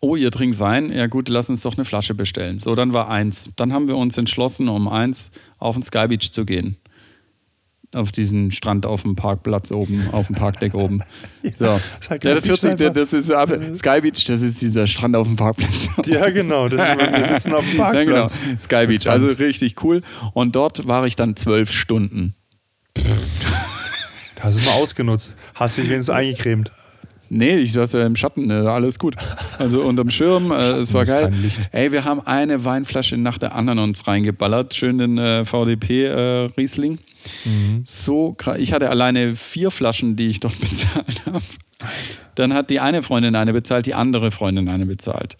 [0.00, 0.92] Oh, ihr trinkt Wein?
[0.92, 2.58] Ja gut, lass uns doch eine Flasche bestellen.
[2.60, 3.50] So, dann war eins.
[3.56, 6.76] Dann haben wir uns entschlossen, um eins auf den Sky Beach zu gehen.
[7.94, 11.02] Auf diesen Strand auf dem Parkplatz oben, auf dem Parkdeck oben.
[11.54, 11.64] So.
[11.64, 11.80] Ja,
[12.20, 15.88] das, hört sich, das ist ab- Sky Beach, das ist dieser Strand auf dem Parkplatz.
[16.06, 16.68] Ja, genau.
[16.68, 18.16] Das ist, wir sitzen auf dem Ja, genau.
[18.16, 18.40] Parkplatz.
[18.60, 20.02] Sky Beach, also richtig cool.
[20.34, 22.34] Und dort war ich dann zwölf Stunden.
[24.40, 25.36] Hast du mal ausgenutzt.
[25.54, 26.70] Hast dich wenigstens eingecremt.
[27.30, 29.14] Nee, ich saß ja im Schatten, äh, alles gut.
[29.58, 31.30] Also unterm Schirm, äh, es war geil.
[31.72, 34.74] Ey, wir haben eine Weinflasche nach der anderen uns reingeballert.
[34.74, 36.98] Schön den äh, VDP äh, Riesling.
[37.44, 37.82] Mhm.
[37.84, 38.34] So.
[38.56, 41.42] Ich hatte alleine vier Flaschen, die ich dort bezahlt habe.
[42.34, 45.36] Dann hat die eine Freundin eine bezahlt, die andere Freundin eine bezahlt.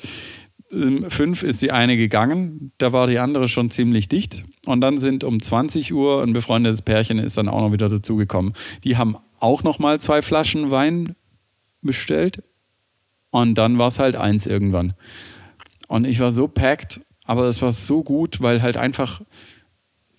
[0.70, 4.44] Ähm, Fünf ist die eine gegangen, da war die andere schon ziemlich dicht.
[4.66, 8.54] Und dann sind um 20 Uhr ein befreundetes Pärchen ist dann auch noch wieder dazugekommen.
[8.84, 11.14] Die haben auch noch mal zwei Flaschen Wein
[11.82, 12.42] bestellt.
[13.30, 14.94] Und dann war es halt eins irgendwann.
[15.86, 19.20] Und ich war so packed, aber es war so gut, weil halt einfach,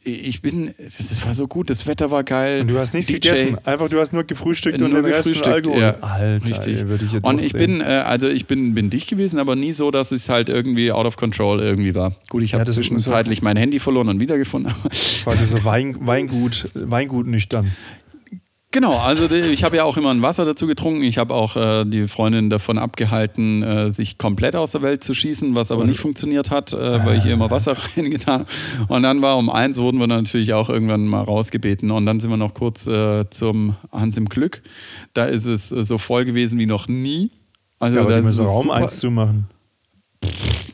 [0.03, 2.62] ich bin, das war so gut, das Wetter war geil.
[2.62, 3.57] Und du hast nichts DJ gegessen.
[3.65, 5.81] Einfach, du hast nur gefrühstückt und nur den Rest in gefrühstückt, Alkohol.
[5.81, 5.95] ja.
[5.99, 6.79] Alter, Richtig.
[6.79, 9.73] ey, würde ich und ich bin, äh, also ich bin, bin dicht gewesen, aber nie
[9.73, 12.13] so, dass es halt irgendwie out of control irgendwie war.
[12.29, 14.73] Gut, ich Ja, habe zwischenzeitlich mein Handy verloren und wiedergefunden.
[15.23, 17.71] quasi so Wein, Weingut, Weingut nüchtern.
[18.71, 21.01] Genau, also ich habe ja auch immer ein Wasser dazu getrunken.
[21.01, 25.15] Ich habe auch äh, die Freundin davon abgehalten, äh, sich komplett aus der Welt zu
[25.15, 28.49] schießen, was aber nicht funktioniert hat, äh, weil ich ihr immer Wasser reingetan habe.
[28.93, 31.89] Und dann war um eins, wurden wir natürlich auch irgendwann mal rausgebeten.
[31.89, 34.62] Und dann sind wir noch kurz äh, zum Hans im Glück.
[35.15, 37.32] Da ist es äh, so voll gewesen wie noch nie.
[37.79, 39.47] Also Ja, aber da ist es Raum super- 1 zumachen.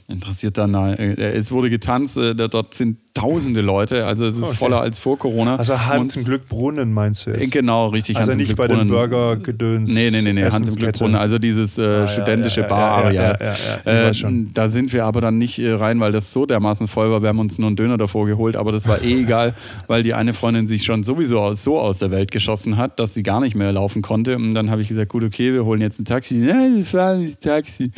[0.08, 4.56] Interessiert dann, äh, es wurde getanzt, äh, dort sind tausende Leute, also es ist Okay.
[4.58, 5.56] voller als vor Corona.
[5.56, 7.52] Also Hans im Glück Brunnen meinst du Äh, jetzt?
[7.54, 8.16] Genau, richtig.
[8.18, 8.90] Also Hans nicht Glück bei den Brunnen.
[8.90, 9.92] Burger-Gedöns.
[9.96, 10.92] Nee, nee, nee, nee, Hans im Essenskette.
[10.92, 13.38] Glückbrunnen, also dieses äh, ja, studentische ja, ja, Bar-Areal.
[13.42, 13.54] ja,
[13.92, 14.52] ja, Äh, schon.
[14.54, 17.24] da sind wir aber dann nicht äh, rein, weil das so dermaßen voll war.
[17.24, 19.56] Wir haben uns nur einen Döner davor geholt, aber das war eh egal,
[19.88, 23.16] weil die eine Freundin sich schon sowieso aus, so aus der Welt geschossen hat, dass
[23.16, 24.36] sie gar nicht mehr laufen konnte.
[24.36, 26.36] Und dann habe ich gesagt, gut, okay, wir holen jetzt ein Taxi.
[26.36, 27.92] Nein, wir fahren nicht Taxi.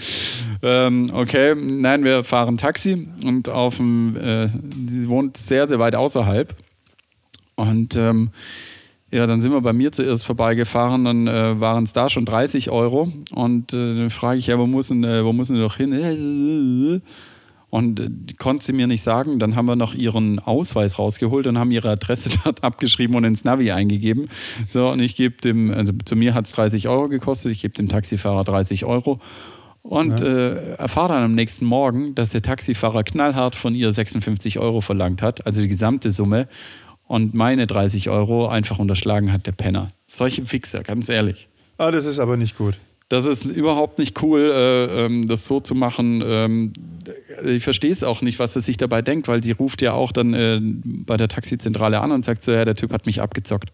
[0.64, 5.96] Ähm, okay, nein, wir fahren Taxi und auf dem, äh, sie wohnt sehr, sehr weit
[5.96, 6.56] außerhalb.
[7.56, 8.32] Und ähm,
[9.12, 12.72] ja, dann sind wir bei mir zuerst vorbeigefahren, dann äh, waren es da schon 30
[12.72, 13.12] Euro.
[13.34, 17.02] Und äh, dann frage ich, ja, wo muss denn, äh, wo muss denn doch hin?
[17.70, 19.40] Und äh, konnte sie mir nicht sagen.
[19.40, 23.46] Dann haben wir noch ihren Ausweis rausgeholt und haben ihre Adresse dort abgeschrieben und ins
[23.46, 24.28] Navi eingegeben.
[24.68, 27.76] So, und ich gebe dem, also zu mir hat es 30 Euro gekostet, ich gebe
[27.76, 29.22] dem Taxifahrer 30 Euro.
[29.88, 34.82] Und äh, erfahre dann am nächsten Morgen, dass der Taxifahrer knallhart von ihr 56 Euro
[34.82, 36.50] verlangt hat, also die gesamte Summe,
[37.08, 39.90] und meine 30 Euro einfach unterschlagen hat, der Penner.
[40.06, 41.48] Solche Wichser, ganz ehrlich.
[41.78, 42.76] Ah, das ist aber nicht gut.
[43.10, 46.22] Das ist überhaupt nicht cool, äh, ähm, das so zu machen.
[46.26, 46.74] Ähm,
[47.46, 50.12] ich verstehe es auch nicht, was er sich dabei denkt, weil sie ruft ja auch
[50.12, 53.72] dann äh, bei der Taxizentrale an und sagt so, ja, der Typ hat mich abgezockt.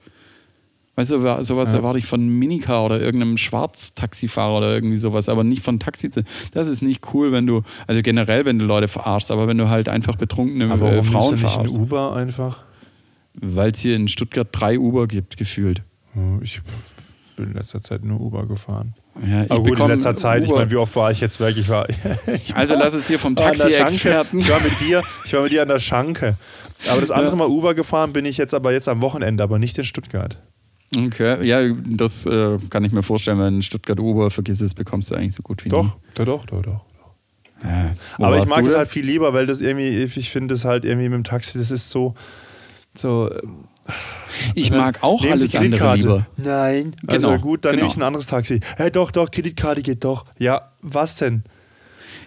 [0.96, 1.80] Weißt du, wa- sowas Ja.
[1.80, 6.10] erwarte ich von Minicar oder irgendeinem Schwarztaxifahrer oder irgendwie sowas, aber nicht von Taxi.
[6.52, 9.70] Das ist nicht cool, wenn du, also generell, wenn du Leute verarschst, aber wenn du
[9.70, 11.76] halt einfach betrunkene Aber äh, warum Frauen nimmst du nicht ein verarschst.
[11.78, 12.64] Uber einfach?
[13.34, 15.82] Weil es hier in Stuttgart drei Uber gibt, gefühlt.
[16.14, 16.62] Hm, Ich
[17.36, 18.94] bin in letzter Zeit nur Uber gefahren.
[19.28, 21.40] Ja, ich Aber gut, in letzter Zeit, ich Uber- meine, wie oft war ich jetzt
[21.40, 21.56] weg?
[21.58, 21.88] Ich war,
[22.34, 23.36] ich Also lass es dir vom.
[23.36, 24.38] Taxi-Experten.
[24.38, 26.38] Ich war mit dir, ich war mit dir an der Schanke.
[26.92, 29.76] Aber das andere Mal Uber gefahren bin ich jetzt aber jetzt am Wochenende, aber nicht
[29.80, 30.40] in Stuttgart.
[30.98, 35.16] Okay, ja, das äh, kann ich mir vorstellen, wenn Stuttgart Uber vergiss es, bekommst du
[35.16, 36.02] eigentlich so gut wie Doch, nie.
[36.16, 36.82] doch, doch, doch, doch.
[37.64, 37.96] Ja.
[38.18, 40.84] Wo Aber ich mag es halt viel lieber, weil das irgendwie, ich finde es halt
[40.86, 42.14] irgendwie mit dem Taxi, das ist so,
[42.94, 43.32] so.
[43.32, 43.66] ähm,
[44.54, 46.28] Ich mag auch nehmen alles andere lieber.
[46.38, 46.92] Nein.
[47.08, 47.92] Also Genau, gut, dann nehme genau.
[47.92, 48.60] ich ein anderes Taxi.
[48.76, 50.26] Hey, doch, doch, Kreditkarte geht doch.
[50.38, 51.44] Ja, was denn?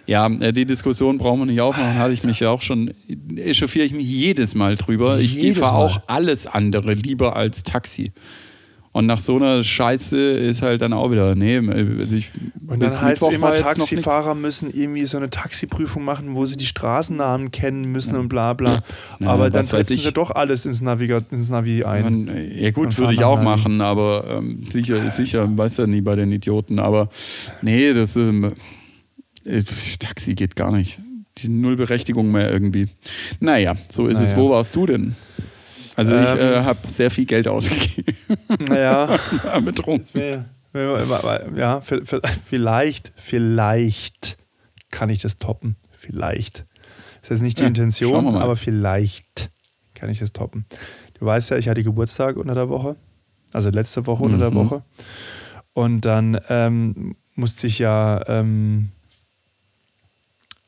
[0.07, 2.91] Ja, äh, die Diskussion brauchen wir nicht aufmachen, hatte ich mich ja auch schon,
[3.35, 5.19] echauffiere ich mich jedes Mal drüber.
[5.19, 8.11] Ich Jedes fahre auch alles andere lieber als Taxi.
[8.97, 12.31] Und nach so einer Scheiße ist halt dann auch wieder, nee, also ich,
[12.67, 16.65] und dann heißt es immer, Taxifahrer müssen irgendwie so eine Taxiprüfung machen, wo sie die
[16.65, 18.21] Straßennamen kennen müssen ja.
[18.21, 18.75] und bla bla.
[19.19, 22.27] Ja, aber dann setzen sie doch alles ins, Naviga ins Navi ein.
[22.55, 26.15] Ja gut, würde ich auch machen, aber ähm, sicher ist sicher, weiß ja nie bei
[26.15, 26.79] den Idioten.
[26.79, 27.09] Aber
[27.61, 28.51] nee, das ähm,
[29.45, 29.61] äh,
[29.99, 30.99] Taxi geht gar nicht.
[31.37, 32.87] Die null Berechtigung mehr irgendwie.
[33.39, 34.31] Naja, so ist naja.
[34.31, 34.35] es.
[34.35, 35.15] Wo warst du denn?
[35.97, 38.15] Also ich ähm, äh, habe sehr viel Geld ausgegeben.
[38.69, 39.19] Naja.
[39.63, 39.99] mit rum.
[41.55, 44.37] Ja, vielleicht, vielleicht
[44.91, 45.75] kann ich das toppen.
[45.91, 46.67] Vielleicht.
[47.21, 49.49] Das ist jetzt nicht die ja, Intention, aber vielleicht
[49.95, 50.67] kann ich das toppen.
[51.19, 52.95] Du weißt ja, ich hatte Geburtstag unter der Woche.
[53.51, 54.33] Also letzte Woche mhm.
[54.33, 54.69] unter der mhm.
[54.69, 54.83] Woche.
[55.73, 58.89] Und dann ähm, musste ich ja, ähm,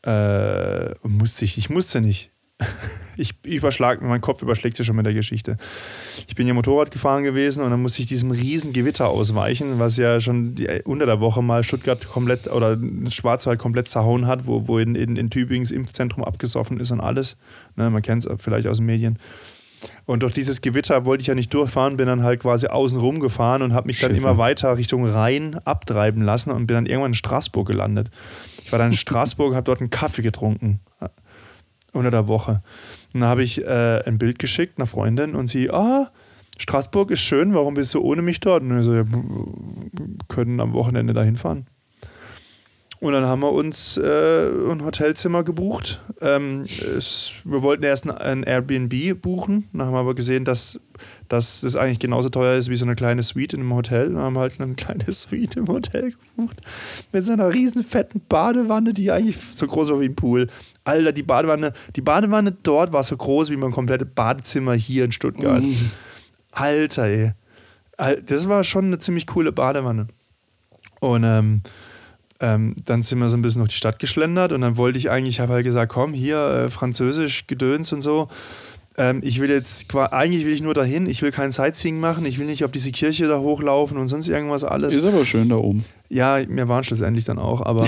[0.02, 2.32] äh, musste ich, ich musste nicht.
[3.18, 5.58] ich überschlag, mein Kopf überschlägt sich schon mit der Geschichte.
[6.28, 9.98] Ich bin ja Motorrad gefahren gewesen und dann musste ich diesem riesen Gewitter ausweichen, was
[9.98, 12.78] ja schon unter der Woche mal Stuttgart komplett oder
[13.10, 17.38] Schwarzwald komplett zerhauen hat, wo, wo in, in, in Tübingens Impfzentrum abgesoffen ist und alles.
[17.76, 19.20] Ne, man kennt es vielleicht aus den Medien.
[20.06, 23.22] Und durch dieses Gewitter wollte ich ja nicht durchfahren, bin dann halt quasi außen rum
[23.22, 24.28] gefahren und habe mich dann Schisse.
[24.28, 28.10] immer weiter Richtung Rhein abtreiben lassen und bin dann irgendwann in Straßburg gelandet.
[28.66, 30.82] Ich war dann in Straßburg, habe dort einen Kaffee getrunken
[31.94, 32.62] unter der Woche.
[33.14, 36.12] Und dann habe ich äh, ein Bild geschickt einer Freundin und sie, ah,
[36.58, 38.64] Straßburg ist schön, warum bist du ohne mich dort?
[38.64, 39.06] Und ich so, ja,
[40.28, 41.68] können am Wochenende dahin fahren.
[43.00, 46.04] Und dann haben wir uns äh, ein Hotelzimmer gebucht.
[46.20, 46.66] Ähm,
[46.98, 49.70] es, wir wollten erst ein, ein, Airbnb buchen.
[49.72, 50.82] Dann haben wir aber gesehen, dass,
[51.30, 54.10] dass das eigentlich genauso teuer ist wie so eine kleine Suite in einem Hotel.
[54.10, 56.58] Dann haben wir halt eine kleine Suite im Hotel gebucht.
[57.14, 60.48] Mit so einer riesen fetten Badewanne, die eigentlich so groß war wie ein Pool.
[60.84, 65.12] Alter, die Badewanne, die Badewanne dort war so groß wie mein komplettes Badezimmer hier in
[65.12, 65.62] Stuttgart.
[65.62, 65.92] Mhm.
[66.52, 67.32] Alter, ey.
[68.26, 70.08] Das war schon eine ziemlich coole Badewanne.
[71.00, 71.62] Und ähm,
[72.40, 75.10] ähm, dann sind wir so ein bisschen durch die Stadt geschlendert und dann wollte ich
[75.10, 78.30] eigentlich, ich habe halt gesagt, komm, hier, äh, Französisch, Gedöns und so.
[79.00, 82.38] Ähm, ich will jetzt, eigentlich will ich nur dahin, ich will kein Sightseeing machen, ich
[82.38, 84.94] will nicht auf diese Kirche da hochlaufen und sonst irgendwas alles.
[84.94, 85.86] Ist aber schön da oben.
[86.10, 87.88] Ja, wir waren schlussendlich dann auch, aber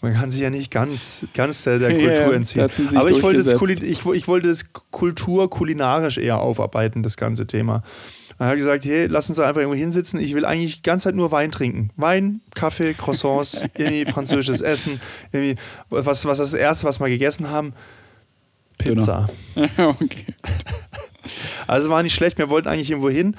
[0.00, 2.62] man kann sich ja nicht ganz, ganz der, der Kultur ja, entziehen.
[2.94, 7.82] Aber ich wollte, das, ich, ich wollte das Kultur kulinarisch eher aufarbeiten, das ganze Thema.
[8.38, 10.20] Dann habe ich gesagt, hey, lass uns da einfach irgendwo hinsitzen.
[10.20, 11.90] Ich will eigentlich die ganze Zeit nur Wein trinken.
[11.96, 15.00] Wein, Kaffee, Croissants, irgendwie französisches Essen.
[15.32, 17.72] Irgendwie, was, was das erste, was wir gegessen haben?
[18.78, 19.26] Pizza.
[19.78, 20.26] okay.
[21.66, 22.36] Also war nicht schlecht.
[22.38, 23.36] Wir wollten eigentlich irgendwo hin.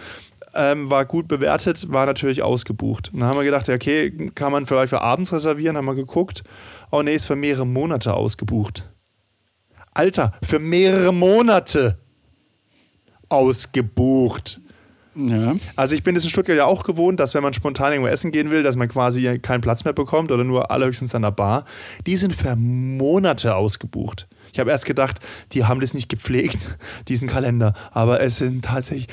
[0.56, 3.14] Ähm, war gut bewertet, war natürlich ausgebucht.
[3.14, 6.44] Und dann haben wir gedacht, okay, kann man vielleicht für abends reservieren, haben wir geguckt.
[6.90, 8.90] Oh nee, ist für mehrere Monate ausgebucht.
[9.94, 12.00] Alter, für mehrere Monate
[13.30, 14.62] ausgebucht.
[15.18, 15.56] Ja.
[15.76, 18.32] Also ich bin es in Stuttgart ja auch gewohnt, dass wenn man spontan irgendwo essen
[18.32, 21.66] gehen will, dass man quasi keinen Platz mehr bekommt oder nur allerhöchstens an der Bar.
[22.06, 24.28] Die sind für Monate ausgebucht.
[24.54, 25.20] Ich habe erst gedacht,
[25.52, 26.78] die haben das nicht gepflegt,
[27.08, 27.74] diesen Kalender.
[27.92, 29.08] Aber es sind tatsächlich.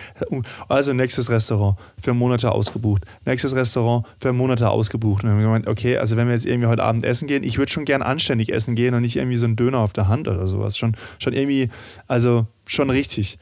[0.69, 3.05] Also nächstes Restaurant für Monate ausgebucht.
[3.25, 5.25] Nächstes Restaurant für Monate ausgebucht.
[5.25, 7.43] Und dann haben wir gemeint, okay, also wenn wir jetzt irgendwie heute Abend essen gehen,
[7.43, 10.09] ich würde schon gern anständig essen gehen und nicht irgendwie so ein Döner auf der
[10.09, 10.77] Hand oder sowas.
[10.77, 11.71] Schon, schon irgendwie,
[12.07, 13.39] also schon richtig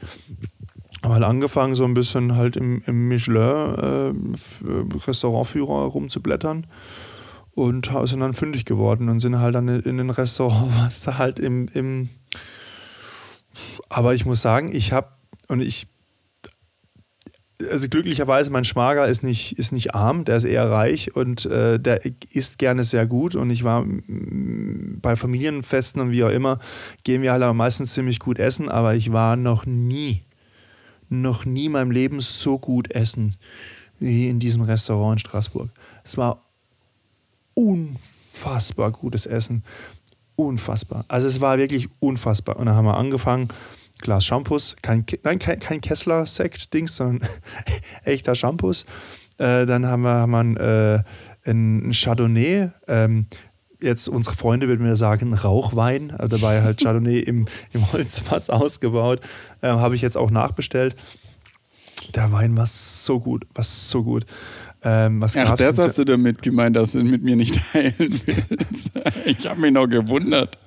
[1.11, 6.65] halt angefangen, so ein bisschen halt im, im Michelin-Restaurantführer äh, rumzublättern
[7.51, 11.39] und sind dann fündig geworden und sind halt dann in den Restaurant, was da halt
[11.39, 12.09] im, im
[13.89, 15.09] aber ich muss sagen, ich habe
[15.47, 15.87] und ich
[17.69, 21.79] also glücklicherweise, mein Schwager ist nicht, ist nicht arm, der ist eher reich und äh,
[21.79, 23.35] der isst gerne sehr gut.
[23.35, 23.85] Und ich war
[25.01, 26.59] bei Familienfesten und wie auch immer,
[27.03, 30.23] gehen wir halt meistens ziemlich gut essen, aber ich war noch nie
[31.21, 33.35] noch nie in meinem Leben so gut essen
[33.99, 35.69] wie in diesem Restaurant in Straßburg.
[36.03, 36.43] Es war
[37.53, 39.63] unfassbar gutes Essen.
[40.35, 41.05] Unfassbar.
[41.07, 42.57] Also es war wirklich unfassbar.
[42.57, 43.49] Und dann haben wir angefangen,
[43.99, 47.29] Glas Shampoos, kein, nein, kein, kein Kessler-Sekt-Dings, sondern
[48.03, 48.85] echter Shampoos.
[49.37, 51.05] Äh, dann haben wir, haben wir
[51.45, 53.27] äh, ein Chardonnay, ähm,
[53.83, 56.13] jetzt unsere Freunde würden wir sagen, Rauchwein.
[56.17, 59.19] Dabei halt Chardonnay im, im Holzfass ausgebaut.
[59.61, 60.95] Ähm, Habe ich jetzt auch nachbestellt.
[62.15, 64.25] Der Wein war so gut, war so gut.
[64.85, 68.91] Ähm, was Ach, das hast du damit gemeint, dass du mit mir nicht teilen willst.
[69.25, 70.57] ich habe mich noch gewundert.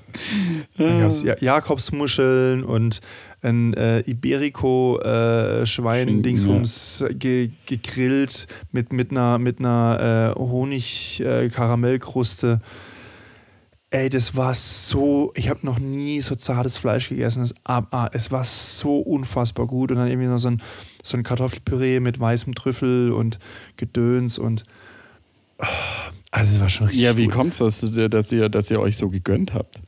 [0.79, 3.03] Da gab es Jakobsmuscheln und
[3.43, 6.63] ein äh, Iberico-Schwein, äh, ja.
[7.11, 12.61] ge gegrillt mit, mit einer, mit einer äh, Honig-Karamellkruste.
[12.63, 12.67] Äh,
[13.97, 17.41] ey, das war so, ich habe noch nie so zartes Fleisch gegessen.
[17.41, 19.91] Das, ah, es war so unfassbar gut.
[19.91, 20.63] Und dann irgendwie noch so ein,
[21.03, 23.39] so ein Kartoffelpüree mit weißem Trüffel und
[23.77, 24.65] Gedöns und
[25.59, 25.67] ah,
[26.31, 28.99] also es war schon richtig Ja, wie kommt es, dass, dass, ihr, dass ihr euch
[28.99, 29.81] so gegönnt habt?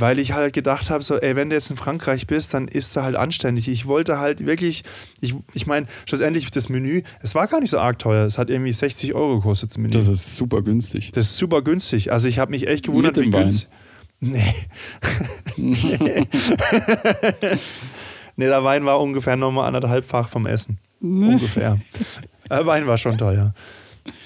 [0.00, 2.96] Weil ich halt gedacht habe, so, ey, wenn du jetzt in Frankreich bist, dann isst
[2.96, 3.68] du halt anständig.
[3.68, 4.82] Ich wollte halt wirklich,
[5.20, 8.26] ich, ich meine, schlussendlich das Menü, es war gar nicht so arg teuer.
[8.26, 9.92] Es hat irgendwie 60 Euro gekostet, das Menü.
[9.92, 11.10] Das ist super günstig.
[11.12, 12.12] Das ist super günstig.
[12.12, 13.68] Also ich habe mich echt gewundert, wie günstig.
[14.20, 14.54] Nee.
[15.56, 16.26] nee.
[18.36, 20.78] nee, der Wein war ungefähr nochmal anderthalbfach vom Essen.
[21.00, 21.78] Ungefähr.
[22.50, 23.54] Der Wein war schon teuer.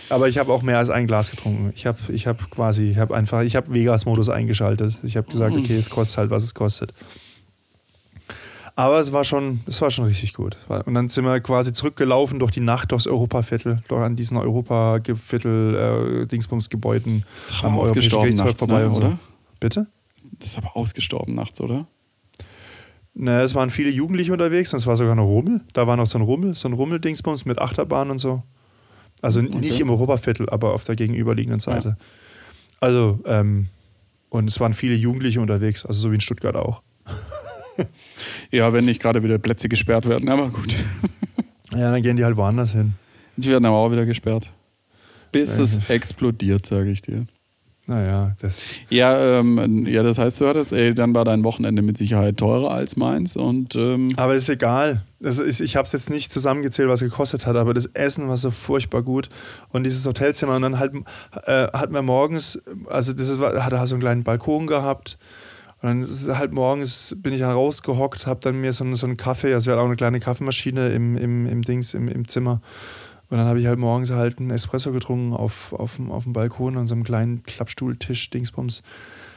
[0.09, 1.73] Aber ich habe auch mehr als ein Glas getrunken.
[1.75, 4.99] Ich habe ich hab quasi, ich habe einfach, ich habe Vegas-Modus eingeschaltet.
[5.03, 6.93] Ich habe gesagt, okay, es kostet halt, was es kostet.
[8.77, 10.57] Aber es war schon, es war schon richtig gut.
[10.69, 16.23] Und dann sind wir quasi zurückgelaufen durch die Nacht durchs Europaviertel, durch an diesen Europaviertel,
[16.23, 17.25] äh, Dingsbums-Gebäuden
[17.63, 19.01] am Europäischen ausgestorben Gerichtshof nachts, vorbei ne, und so.
[19.01, 19.19] oder?
[19.61, 19.87] Bitte?
[20.41, 21.87] Das ist aber ausgestorben nachts, oder?
[23.15, 25.61] Ne, es waren viele Jugendliche unterwegs und es war sogar noch Rummel.
[25.73, 28.43] Da war noch so ein Rummel, so ein Rummeldingsbums mit Achterbahn und so.
[29.25, 29.57] Also Okay.
[29.59, 31.97] nicht im Europaviertel, aber auf der gegenüberliegenden Seite.
[32.81, 33.69] Also, ähm,
[34.29, 36.83] und es waren viele Jugendliche unterwegs, also so wie in Stuttgart auch.
[38.51, 40.77] Ja, wenn nicht gerade wieder Plätze gesperrt werden, aber gut.
[41.73, 42.93] Ja, dann gehen die halt woanders hin.
[43.37, 44.53] Die werden aber auch wieder gesperrt.
[45.33, 45.65] Bis Ja.
[45.65, 47.27] es explodiert, sage ich dir.
[47.87, 48.63] Naja, das.
[48.89, 52.71] Ja, ähm, ja, das heißt, du hattest, ey, dann war dein Wochenende mit Sicherheit teurer
[52.71, 55.03] als meins und ähm, Aber ist egal.
[55.21, 58.27] Das ist, ich habe es jetzt nicht zusammengezählt, was es gekostet hat, aber das Essen
[58.29, 59.29] war so furchtbar gut.
[59.69, 60.95] Und dieses Hotelzimmer, und dann halt
[61.45, 65.19] äh, hatten wir morgens, also das ist, hat er so einen kleinen Balkon gehabt.
[65.83, 69.19] Und dann halt morgens bin ich dann rausgehockt, habe dann mir so, einen- so einen
[69.19, 72.63] Kaffee, also wir hatten auch eine kleine Kaffeemaschine im, im, im Dings, im, im Zimmer.
[73.31, 76.33] Und dann habe ich halt morgens halt einen Espresso getrunken auf, auf, dem- auf dem
[76.33, 78.83] Balkon an so einem kleinen Klappstuhltisch, Dingsbums.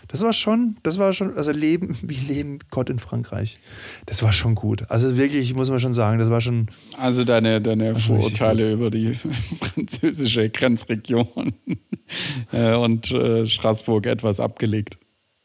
[0.10, 3.60] Das war schon, das war schon, also Leben, wie Leben Gott in Frankreich.
[4.06, 4.90] Das war schon gut.
[4.90, 6.68] Also wirklich, muss man schon sagen, das war schon,
[6.98, 9.14] also deine, deine Vorurteile über die
[9.60, 11.54] französische Grenzregion
[12.54, 14.98] äh, und äh, Straßburg etwas abgelegt.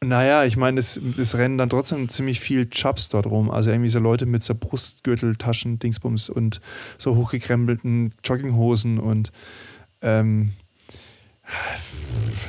[0.03, 3.51] Naja, ich meine, es, es rennen dann trotzdem ziemlich viel Chubs dort rum.
[3.51, 6.61] Also irgendwie so Leute mit so Brustgürteltaschen, Dingsbums und
[6.99, 9.31] so hochgekrempelten Jogginghosen und
[10.01, 10.53] ähm,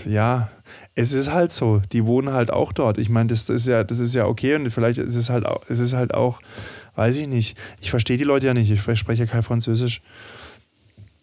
[0.06, 0.50] ja,
[0.96, 1.82] es ist halt so.
[1.92, 2.98] Die wohnen halt auch dort.
[2.98, 5.46] Ich meine, das, das ist ja, das ist ja okay und vielleicht ist es halt
[5.46, 6.42] auch, es ist halt auch,
[6.96, 7.58] weiß ich nicht.
[7.82, 8.72] Ich verstehe die Leute ja nicht.
[8.72, 10.02] Ich spreche ja kein Französisch.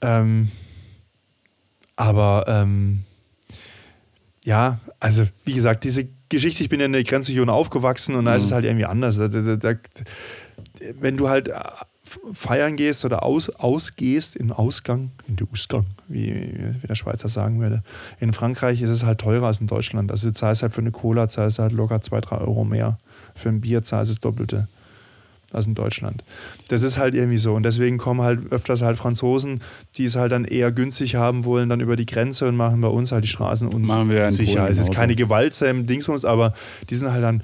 [0.01, 0.51] Ähm,
[1.97, 3.05] aber ähm,
[4.45, 8.35] ja, also wie gesagt, diese Geschichte, ich bin ja in der Grenzregion aufgewachsen und da
[8.35, 9.19] ist es halt irgendwie anders.
[9.19, 9.75] Da, da, da,
[10.99, 11.61] wenn du halt äh,
[12.33, 16.33] feiern gehst oder aus, ausgehst, in Ausgang, in den Ausgang, wie,
[16.81, 17.83] wie der Schweizer sagen würde,
[18.19, 20.11] in Frankreich ist es halt teurer als in Deutschland.
[20.11, 22.99] Also du zahlst halt für eine Cola, zahlst halt locker 2, 3 Euro mehr.
[23.35, 24.69] Für ein Bier zahlst du das Doppelte
[25.53, 26.25] als in Deutschland.
[26.69, 27.55] Das ist halt irgendwie so.
[27.55, 29.61] Und deswegen kommen halt öfters halt Franzosen,
[29.97, 32.89] die es halt dann eher günstig haben wollen, dann über die Grenze und machen bei
[32.89, 34.61] uns halt die Straßen uns Machen wir ja in sicher.
[34.61, 36.53] Polen Es ist keine gewaltsam Dingsbums, aber
[36.89, 37.43] die sind halt dann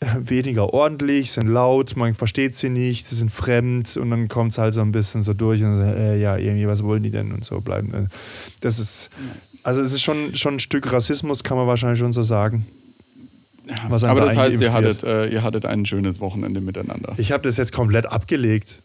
[0.00, 4.52] äh, weniger ordentlich, sind laut, man versteht sie nicht, sie sind fremd und dann kommt
[4.52, 7.10] es halt so ein bisschen so durch und so, äh, ja, irgendwie, was wollen die
[7.10, 7.92] denn und so bleiben.
[7.92, 8.06] äh,
[8.60, 9.10] Das ist,
[9.62, 12.66] also es ist schon, schon ein Stück Rassismus, kann man wahrscheinlich schon so sagen.
[13.88, 17.14] Was aber da das heißt, ihr hattet, äh, ihr hattet ein schönes Wochenende miteinander.
[17.16, 18.82] Ich habe das jetzt komplett abgelegt.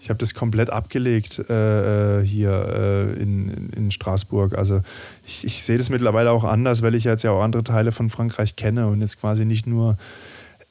[0.00, 4.58] Ich habe das komplett abgelegt äh, äh, hier äh, in, in, Straßburg.
[4.58, 4.82] Also
[5.24, 8.10] ich, ich sehe das mittlerweile auch anders, weil ich jetzt ja auch andere Teile von
[8.10, 9.96] Frankreich kenne und jetzt quasi nicht nur,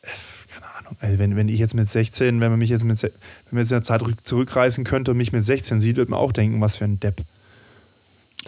[0.01, 0.07] äh,
[0.53, 3.11] keine Ahnung, also wenn, wenn ich jetzt mit 16, wenn man mich jetzt mit, wenn
[3.51, 6.19] man jetzt in der Zeit rück- zurückreisen könnte und mich mit 16 sieht, wird man
[6.19, 7.21] auch denken, was für ein Depp.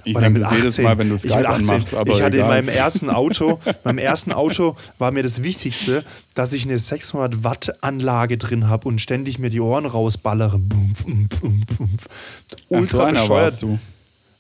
[0.04, 0.84] Ich denke das jedes 18.
[0.84, 1.70] Mal, wenn du Ich Skype 18.
[1.70, 2.50] anmachst, aber ich hatte egal.
[2.50, 6.04] in meinem ersten Auto, meinem ersten Auto war mir das Wichtigste,
[6.36, 10.60] dass ich eine 600 Watt Anlage drin habe und ständig mir die Ohren rausballere.
[12.74, 13.30] Ach, so einer bescheuert.
[13.30, 13.80] warst du.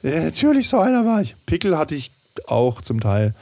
[0.01, 1.35] Ja, natürlich, so einer war ich.
[1.45, 2.11] Pickel hatte ich
[2.47, 3.33] auch zum Teil.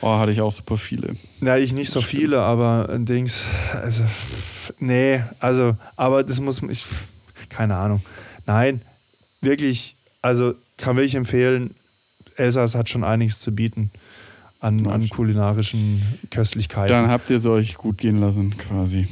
[0.00, 1.16] Oh, hatte ich auch super viele.
[1.40, 4.04] Ja, ich nicht so viele, aber ein Dings, also,
[4.78, 6.84] nee, also, aber das muss ich,
[7.48, 8.02] keine Ahnung.
[8.46, 8.82] Nein,
[9.40, 11.74] wirklich, also kann wirklich empfehlen,
[12.36, 13.90] Elsass hat schon einiges zu bieten
[14.60, 16.88] an, an kulinarischen Köstlichkeiten.
[16.88, 19.06] Dann habt ihr es euch gut gehen lassen, quasi.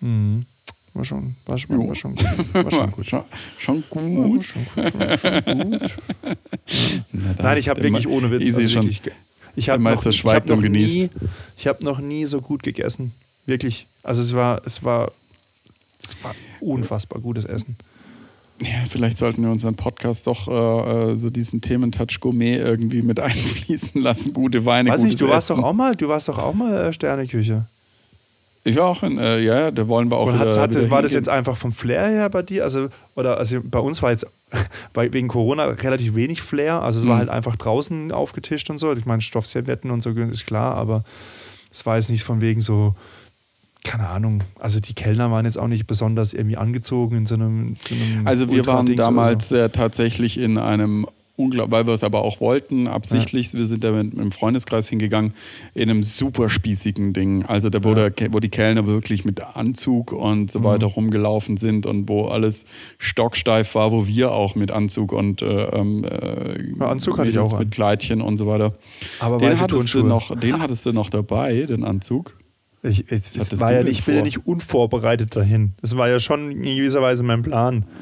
[0.00, 0.46] Mhm.
[0.92, 2.54] War schon, war schon, war schon gut.
[2.54, 3.06] War schon gut.
[3.06, 3.24] Schon,
[3.58, 4.44] schon gut.
[4.44, 5.96] schon schon gut.
[7.12, 7.34] Na.
[7.38, 8.52] Nein, ich habe wirklich ohne Witz.
[8.52, 9.00] Also wirklich,
[9.54, 11.10] ich habe Meister noch, ich hab noch nie,
[11.56, 13.12] ich habe noch nie so gut gegessen.
[13.46, 13.86] Wirklich.
[14.02, 15.12] Also es war, es war,
[16.02, 17.76] es war unfassbar gutes Essen.
[18.62, 23.18] Ja, vielleicht sollten wir unseren Podcast doch äh, äh so diesen Thementouch Gourmet irgendwie mit
[23.20, 24.32] einfließen lassen.
[24.32, 26.92] Gute Weine, Weiß nicht, du warst doch auch mal, du warst doch auch mal äh,
[26.92, 27.66] Sterneküche.
[28.62, 30.26] Ich war auch in, äh, ja, da wollen wir auch.
[30.26, 32.64] Und wieder, hat, wieder war das jetzt einfach vom Flair her bei dir?
[32.64, 34.26] Also, oder also bei uns war jetzt
[34.94, 36.82] wegen Corona relativ wenig Flair.
[36.82, 37.18] Also es war mhm.
[37.20, 38.92] halt einfach draußen aufgetischt und so.
[38.92, 41.04] Ich meine, Stoffservietten und so ist klar, aber
[41.72, 42.94] es war jetzt nicht von wegen so,
[43.84, 47.76] keine Ahnung, also die Kellner waren jetzt auch nicht besonders irgendwie angezogen in so einem.
[47.80, 49.56] So einem also wir waren damals so.
[49.56, 51.06] äh, tatsächlich in einem
[51.42, 53.52] weil wir es aber auch wollten, absichtlich.
[53.52, 53.60] Ja.
[53.60, 55.32] Wir sind da mit, mit, dem Freundeskreis hingegangen,
[55.74, 57.44] in einem super spießigen Ding.
[57.46, 58.10] Also da, wo, ja.
[58.30, 60.92] wo die Kellner wirklich mit Anzug und so weiter mhm.
[60.92, 62.66] rumgelaufen sind und wo alles
[62.98, 67.38] stocksteif war, wo wir auch mit Anzug und äh, ähm, äh, ja, Anzug hatte ich
[67.38, 68.74] auch mit Kleidchen und so weiter.
[69.20, 72.34] Aber den hattest, du noch, den hattest du noch dabei, den Anzug.
[72.82, 75.74] Ich, ich, war ja ich bin ja nicht unvorbereitet dahin.
[75.82, 77.84] Das war ja schon in gewisser Weise mein Plan.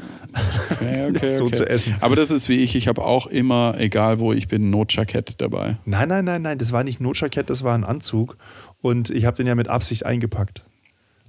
[0.70, 1.56] Okay, okay, so okay.
[1.56, 1.96] zu essen.
[2.00, 5.40] Aber das ist wie ich, ich habe auch immer, egal wo ich bin, ein Notjackett
[5.40, 5.78] dabei.
[5.86, 8.36] Nein, nein, nein, nein, das war nicht Notjackett, das war ein Anzug.
[8.80, 10.64] Und ich habe den ja mit Absicht eingepackt.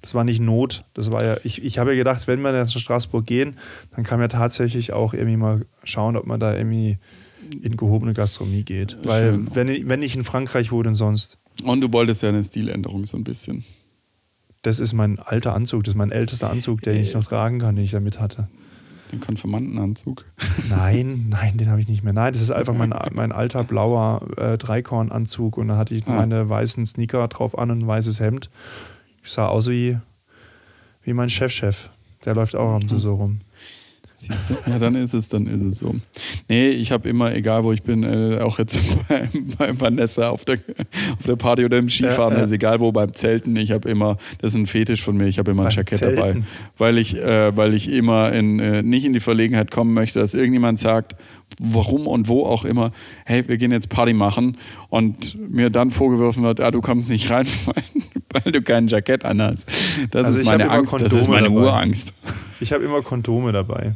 [0.02, 2.74] Das war nicht Not, das war ja, ich, ich habe ja gedacht, wenn wir jetzt
[2.74, 3.58] nach Straßburg gehen,
[3.96, 6.98] dann kann man ja tatsächlich auch irgendwie mal schauen, ob man da irgendwie
[7.62, 8.98] in gehobene Gastronomie geht.
[9.04, 11.38] Weil, wenn, wenn nicht in Frankreich, wo denn sonst?
[11.64, 13.64] Und du wolltest ja eine Stiländerung so ein bisschen.
[14.62, 17.76] Das ist mein alter Anzug, das ist mein ältester Anzug, den ich noch tragen kann,
[17.76, 18.48] den ich damit hatte.
[19.12, 20.26] Den Konfirmandenanzug?
[20.70, 22.14] Nein, nein, den habe ich nicht mehr.
[22.14, 26.12] Nein, das ist einfach mein, mein alter blauer äh, Dreikornanzug und da hatte ich ah.
[26.12, 28.50] meine weißen Sneaker drauf an und ein weißes Hemd.
[29.24, 29.98] Ich sah aus wie,
[31.02, 31.86] wie mein Chefchef.
[31.86, 32.26] -Chef.
[32.26, 32.98] Der läuft auch am mhm.
[32.98, 33.40] so rum.
[34.20, 34.56] Siehst du?
[34.70, 35.96] Ja, dann ist es, dann ist es so.
[36.50, 40.44] Nee, ich habe immer, egal wo ich bin, äh, auch jetzt bei, bei Vanessa auf
[40.44, 40.58] der,
[41.18, 44.18] auf der Party oder im Skifahren, ja, ist egal wo, beim Zelten, ich habe immer,
[44.40, 46.18] das ist ein Fetisch von mir, ich habe immer ein Jackett Zelten.
[46.18, 46.42] dabei.
[46.78, 50.34] Weil ich, äh, weil ich immer in, äh, nicht in die Verlegenheit kommen möchte, dass
[50.34, 51.16] irgendjemand sagt,
[51.58, 52.92] warum und wo auch immer,
[53.26, 54.58] hey, wir gehen jetzt Party machen
[54.90, 57.48] und mir dann vorgeworfen wird, ah, du kommst nicht rein,
[58.34, 59.68] weil du kein Jackett anhast.
[60.12, 61.62] Das also ist meine Angst, das ist meine dabei.
[61.62, 62.14] Urangst.
[62.60, 63.94] Ich habe immer Kondome dabei.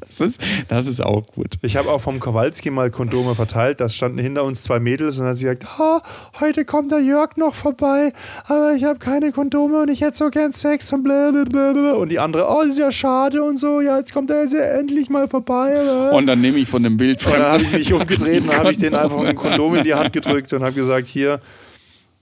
[0.00, 1.54] Das ist, das ist auch gut.
[1.62, 3.80] Ich habe auch vom Kowalski mal Kondome verteilt.
[3.80, 6.00] Da standen hinter uns zwei Mädels und dann hat sie gesagt, oh,
[6.40, 8.12] heute kommt der Jörg noch vorbei,
[8.46, 11.92] aber ich habe keine Kondome und ich hätte so gern Sex und blablabla.
[11.92, 14.54] Und die andere, oh, das ist ja schade und so, ja, jetzt kommt er jetzt
[14.54, 15.78] endlich mal vorbei.
[16.12, 18.70] Und dann nehme ich von dem Bild Und dann habe ich mich umgedreht und habe
[18.72, 21.40] ich den einfach ein Kondom in die Hand gedrückt und habe gesagt, hier,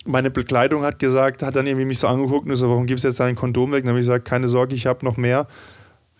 [0.05, 3.09] meine Bekleidung hat gesagt, hat dann irgendwie mich so angeguckt und so, warum gibst du
[3.09, 3.79] jetzt dein Kondom weg?
[3.79, 5.47] Und dann habe ich gesagt, keine Sorge, ich habe noch mehr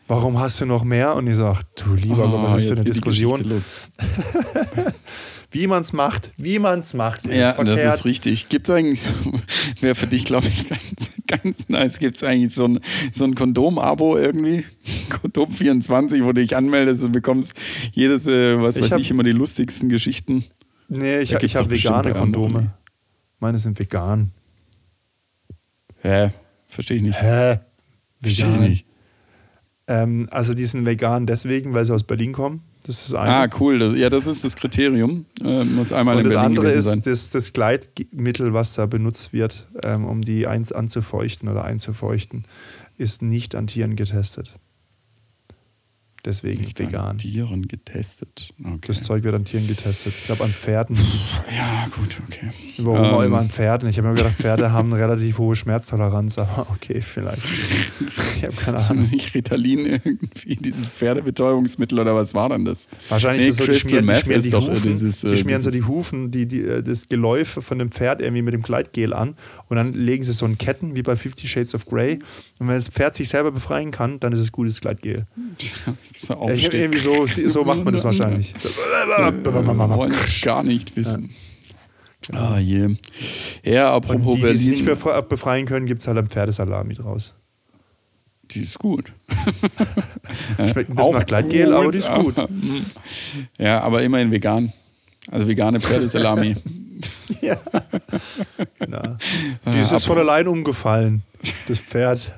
[0.07, 1.15] warum hast du noch mehr?
[1.15, 3.41] Und ich sage, du lieber Gott, was ist das für eine Diskussion?
[5.51, 7.27] wie man es macht, wie man es macht.
[7.27, 7.79] Ja, verkehrt.
[7.79, 8.49] das ist richtig.
[8.49, 9.09] Gibt es eigentlich,
[9.81, 12.81] wäre für dich, glaube ich, ganz, ganz nice, gibt es eigentlich so ein,
[13.13, 14.65] so ein Kondom-Abo irgendwie?
[15.09, 17.55] Kondom 24, wo du dich anmeldest und bekommst
[17.93, 20.45] jedes, äh, was ich weiß hab, ich, immer die lustigsten Geschichten.
[20.89, 22.75] Nee, ich, ich habe vegane Kondome.
[23.41, 24.33] Meine sind vegan.
[26.01, 26.31] Hä?
[26.67, 27.21] Verstehe ich nicht.
[27.21, 27.59] Hä?
[28.23, 28.86] Verstehe ich nicht.
[29.89, 32.63] Ähm, also die sind vegan deswegen, weil sie aus Berlin kommen.
[32.85, 33.31] Das ist eine.
[33.31, 33.97] Ah, cool.
[33.97, 35.27] Ja, das ist das Kriterium.
[35.43, 39.67] Äh, muss einmal Und das Berlin andere ist das, das, Gleitmittel, was da benutzt wird,
[39.83, 42.45] ähm, um die anzufeuchten oder einzufeuchten,
[42.97, 44.55] ist nicht an Tieren getestet.
[46.27, 47.11] Deswegen Nicht vegan.
[47.11, 48.53] An Tieren getestet.
[48.59, 48.79] Okay.
[48.89, 50.13] Das Zeug wird an Tieren getestet.
[50.19, 50.99] Ich glaube an Pferden.
[51.57, 52.51] Ja, gut, okay.
[52.79, 53.15] Warum ähm.
[53.15, 53.89] auch immer an Pferden?
[53.89, 57.45] Ich habe mir gedacht, Pferde haben eine relativ hohe Schmerztoleranz, aber okay, vielleicht.
[58.37, 59.05] Ich habe keine Ahnung.
[59.05, 62.89] Ist nicht Ritalin irgendwie, dieses Pferdebetäubungsmittel oder was war denn das?
[63.09, 65.63] Wahrscheinlich nee, ist es so, die schmieren, die schmieren, die Hufen, dieses, die äh, schmieren
[65.63, 69.13] so die Hufen, die, die, äh, das Geläuf von dem Pferd irgendwie mit dem Gleitgel
[69.13, 69.37] an
[69.69, 72.19] und dann legen sie so in Ketten wie bei Fifty Shades of Grey.
[72.59, 75.27] Und wenn das Pferd sich selber befreien kann, dann ist es gutes Gleitgel.
[76.17, 78.55] So irgendwie so, so macht man das wahrscheinlich.
[78.57, 78.69] So.
[78.69, 81.31] wollen gar nicht wissen.
[81.31, 81.37] Ja.
[82.33, 82.97] Ah je.
[83.63, 86.95] Ja, apropos Und die, die sich nicht mehr befreien können, gibt es halt ein Pferdesalami
[86.95, 87.35] draus.
[88.51, 89.13] Die ist gut.
[90.71, 92.35] Schmeckt ein bisschen nach Gleitgel, aber die ist gut.
[93.59, 94.73] Ja, aber immerhin vegan.
[95.31, 96.57] Also vegane Pferdesalami.
[97.41, 97.57] ja.
[98.79, 99.17] Genau.
[99.67, 101.23] Die ist jetzt von allein umgefallen,
[101.69, 102.33] das Pferd.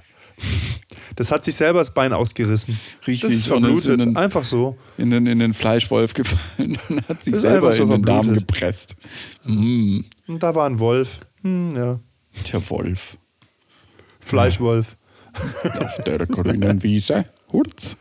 [1.16, 2.78] Das hat sich selber das Bein ausgerissen.
[3.06, 3.22] Richtig.
[3.22, 4.00] Das ist verblutet.
[4.00, 4.76] Den, Einfach so.
[4.98, 8.94] In den, in den Fleischwolf gefallen und hat sich selber so in den Darm gepresst.
[9.44, 10.00] Mm.
[10.28, 11.18] Und da war ein Wolf.
[11.42, 11.98] Hm, ja.
[12.52, 13.16] Der Wolf.
[14.20, 14.96] Fleischwolf.
[15.80, 17.24] Auf der grünen Wiese.
[17.52, 17.96] Hurz.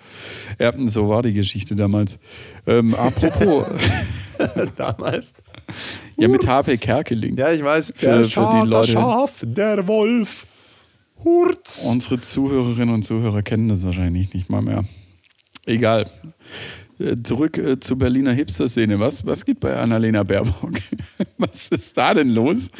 [0.59, 2.19] Ja, so war die Geschichte damals.
[2.65, 3.65] Ähm, apropos.
[4.75, 5.33] damals.
[6.17, 7.37] Ja, mit HP Kerkeling.
[7.37, 7.93] Ja, ich weiß.
[7.95, 8.91] Der für, für die Leute.
[8.91, 10.45] Schaf, der Wolf.
[11.23, 11.89] Hurz.
[11.91, 14.83] Unsere Zuhörerinnen und Zuhörer kennen das wahrscheinlich nicht mal mehr.
[15.65, 16.09] Egal.
[16.99, 18.99] Äh, Zurück äh, zur Berliner Hipster-Szene.
[18.99, 20.73] Was, was geht bei Annalena Baerbock?
[21.37, 22.71] Was ist da denn los?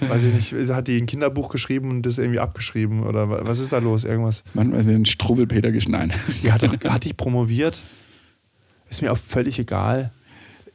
[0.00, 3.02] Weiß ich nicht, hat die ein Kinderbuch geschrieben und das irgendwie abgeschrieben?
[3.04, 4.04] Oder wa- was ist da los?
[4.04, 4.44] Irgendwas?
[4.54, 6.12] Manchmal sind Struwwelpeter geschneit.
[6.42, 7.80] Die hat, doch, hat die promoviert?
[8.88, 10.12] Ist mir auch völlig egal.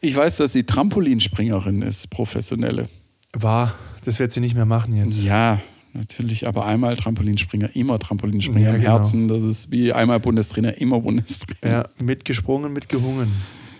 [0.01, 2.89] Ich weiß, dass sie Trampolinspringerin ist, professionelle.
[3.31, 3.73] War,
[4.03, 5.21] das wird sie nicht mehr machen jetzt.
[5.23, 5.61] Ja,
[5.93, 8.91] natürlich, aber einmal Trampolinspringer, immer Trampolinspringer Ja, im genau.
[8.91, 9.27] Herzen.
[9.27, 11.73] Das ist wie einmal Bundestrainer, immer Bundestrainer.
[11.73, 13.31] Ja, mitgesprungen, mitgehungen.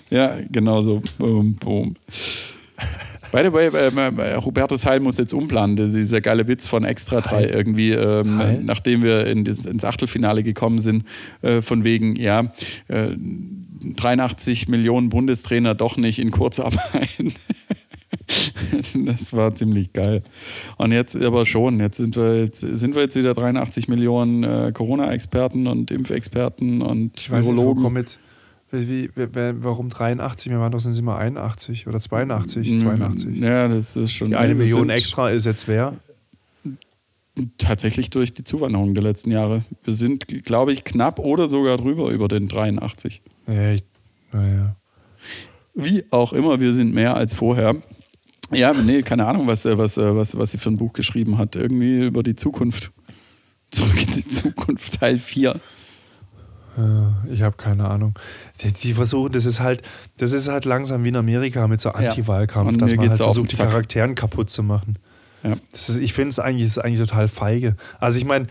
[0.10, 1.02] Ja, genau so.
[1.18, 1.96] Boom, boom.
[3.32, 5.76] By the way, ähm, äh, Hubertus Heil muss jetzt umplanen.
[5.76, 7.50] Dieser geile Witz von Extra 3 Heil?
[7.50, 11.06] irgendwie, ähm, nachdem wir in das, ins Achtelfinale gekommen sind,
[11.42, 12.54] äh, von wegen, ja,
[12.90, 13.10] äh,
[13.96, 17.10] 83 Millionen Bundestrainer doch nicht in Kurzarbeit.
[19.06, 20.24] das war ziemlich geil.
[20.78, 24.72] Und jetzt aber schon, jetzt sind wir jetzt, sind wir jetzt wieder 83 Millionen äh,
[24.74, 27.84] Corona-Experten und Impfexperten und Ich weiß nicht, wo Virologen.
[27.84, 28.20] kommen jetzt.
[28.72, 30.52] Wie, warum 83?
[30.52, 33.38] Wir waren doch sonst immer 81 oder 82, 82.
[33.38, 34.30] Ja, das ist schon.
[34.30, 35.94] Die eine Million sind extra ist jetzt wer?
[37.60, 39.64] Tatsächlich durch die Zuwanderung der letzten Jahre.
[39.84, 43.22] Wir sind, glaube ich, knapp oder sogar drüber über den 83.
[43.48, 43.84] Ja, ich,
[44.32, 44.76] naja.
[45.76, 47.76] Wie auch immer, wir sind mehr als vorher.
[48.56, 51.38] Ja, nee, keine Ahnung, was, äh, was, äh, was, was sie für ein Buch geschrieben
[51.38, 51.56] hat.
[51.56, 52.92] Irgendwie über die Zukunft.
[53.72, 55.56] Zurück in die Zukunft, Teil 4.
[56.78, 58.14] Ja, Ich habe keine Ahnung.
[58.62, 59.82] Die, die versuchen, das ist halt,
[60.18, 63.52] das ist halt langsam wie in Amerika mit so Anti-Wahlkampf, Und dass man halt versucht,
[63.52, 63.58] die.
[63.58, 64.98] Charakteren kaputt zu machen.
[65.44, 65.56] Ja.
[65.72, 67.76] Das ist, ich finde es eigentlich, ist eigentlich total feige.
[68.00, 68.48] Also ich meine,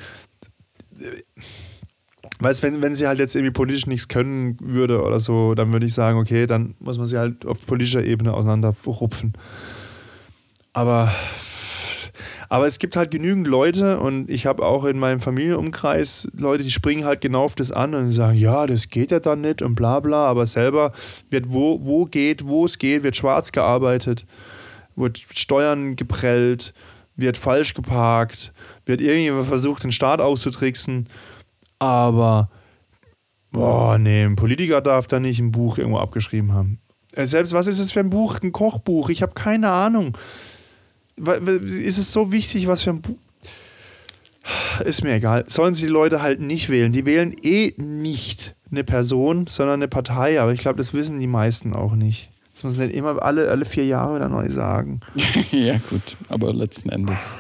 [2.39, 5.87] weißt wenn, wenn sie halt jetzt irgendwie politisch nichts können würde oder so, dann würde
[5.87, 9.33] ich sagen, okay, dann muss man sie halt auf politischer Ebene auseinanderrupfen.
[10.73, 11.13] Aber,
[12.49, 16.71] aber es gibt halt genügend Leute und ich habe auch in meinem Familienumkreis Leute, die
[16.71, 19.75] springen halt genau auf das an und sagen, ja, das geht ja dann nicht und
[19.75, 20.93] bla bla, aber selber
[21.29, 24.25] wird wo, wo geht, wo es geht, wird schwarz gearbeitet,
[24.97, 26.73] wird Steuern geprellt,
[27.17, 28.53] wird falsch geparkt,
[28.87, 31.09] wird irgendwie versucht, den Staat auszutricksen,
[31.79, 32.49] aber
[33.51, 36.81] boah, nee, ein Politiker darf da nicht ein Buch irgendwo abgeschrieben haben.
[37.15, 38.39] Äh, Selbst, was ist es für ein Buch?
[38.43, 39.11] Ein Kochbuch?
[39.11, 40.17] Ich habe keine Ahnung.
[41.25, 43.17] Ist es so wichtig, was für ein Buch?
[44.85, 45.45] Ist mir egal.
[45.49, 46.93] Sollen sie die Leute halt nicht wählen.
[46.93, 50.41] Die wählen eh nicht eine Person, sondern eine Partei.
[50.41, 52.29] Aber ich glaube, das wissen die meisten auch nicht.
[52.53, 55.01] Das muss man nicht immer alle, alle vier Jahre wieder neu sagen.
[55.53, 57.37] ja, gut, aber letzten Endes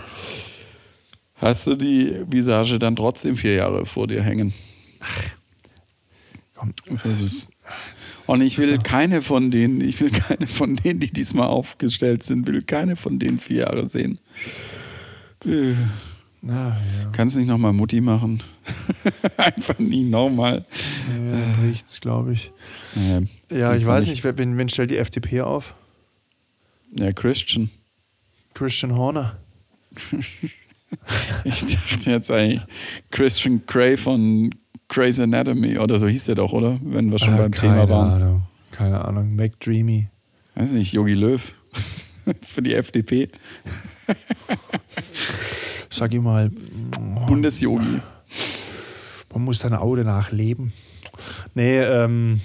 [1.36, 4.54] hast du die Visage dann trotzdem vier Jahre vor dir hängen.
[6.54, 7.52] Komm, Das ist-
[8.26, 12.46] Und ich will keine von denen, ich will keine von denen, die diesmal aufgestellt sind,
[12.46, 14.18] will keine von denen vier Jahre sehen.
[15.44, 15.74] Äh,
[16.42, 16.76] ja.
[17.12, 18.42] Kannst nicht nochmal Mutti machen?
[19.36, 20.64] Einfach nie nochmal.
[21.08, 22.52] ja riecht's, glaube ich.
[23.50, 25.74] Ja, das ich weiß nicht, wen, wen stellt die FDP auf?
[26.98, 27.70] Ja, Christian.
[28.54, 29.36] Christian Horner.
[31.44, 32.60] Ich dachte jetzt eigentlich
[33.10, 34.54] Christian Grey von
[34.93, 36.78] Grey's Anatomy oder so hieß der doch, oder?
[36.82, 38.12] Wenn wir schon Ah, beim keine Thema waren.
[38.22, 38.43] Ahnung.
[38.70, 39.34] Keine Ahnung.
[39.34, 40.09] McDreamy.
[40.55, 41.55] Weiß nicht, Yogi Löw
[42.43, 43.28] für die FDP.
[45.88, 46.51] Sag ich mal,
[47.26, 48.01] Bundesyogi.
[49.32, 50.72] man muss deine Aude nachleben.
[51.55, 52.40] Nee, ähm,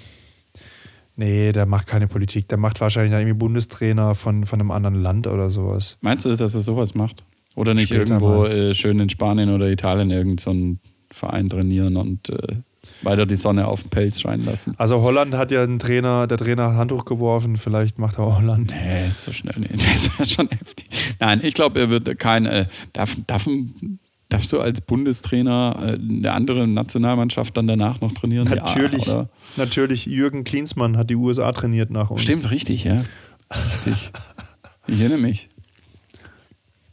[1.15, 2.47] nee, der macht keine Politik.
[2.49, 5.97] Der macht wahrscheinlich irgendwie Bundestrainer von, von einem anderen Land oder sowas.
[6.01, 7.23] Meinst du, dass er sowas macht?
[7.55, 8.51] Oder nicht Später irgendwo mal.
[8.51, 10.79] äh, schön in Spanien oder Italien irgendeinen so einen
[11.17, 12.55] Verein trainieren und äh,
[13.01, 14.73] weiter die Sonne auf den Pelz scheinen lassen?
[14.77, 18.71] Also Holland hat ja einen Trainer, der Trainer Handtuch geworfen, vielleicht macht er Holland.
[18.71, 19.85] Nee, so schnell nicht.
[19.93, 20.89] Das wäre schon heftig.
[21.19, 22.45] Nein, ich glaube, er wird kein.
[22.45, 23.47] Äh, darf, darf,
[24.29, 28.47] darfst du als Bundestrainer äh, eine andere Nationalmannschaft dann danach noch trainieren?
[28.47, 32.21] Natürlich, Ja, natürlich, Jürgen Klinsmann hat die USA trainiert nach uns.
[32.21, 33.01] Stimmt, richtig, ja.
[33.65, 34.11] Richtig.
[34.87, 35.49] Ich erinnere mich.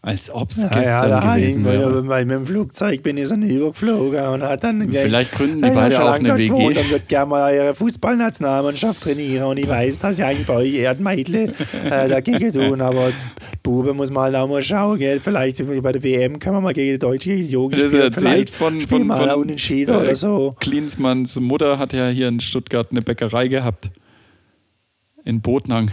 [0.07, 2.07] Als ob es Ja, gestern ja, da gewesen wäre.
[2.09, 5.69] weil mit dem Flugzeug bin ich so übergeflogen und hat dann Vielleicht gründen die Ja,
[5.69, 6.47] ich beide schon auch eine WG.
[6.49, 9.45] gewohnt Und wird gerne mal ihre Fußballnationalmannschaft trainieren.
[9.45, 12.81] Und ich weiß, dass ja eigentlich bei euch Mädchen äh, dagegen tun.
[12.83, 14.99] Aber die Buben muss halt auch mal schauen.
[14.99, 15.21] Gell?
[15.21, 18.03] Vielleicht bei der WM können wir mal gegen die Deutsche die Jugend Das spielen.
[18.03, 20.55] erzählt Vielleicht von, spielen von, mal von unentschieden äh, oder so.
[20.61, 23.91] Klinsmanns Mutter hat ja hier in Stuttgart eine Bäckerei gehabt.
[25.25, 25.91] In Botnang.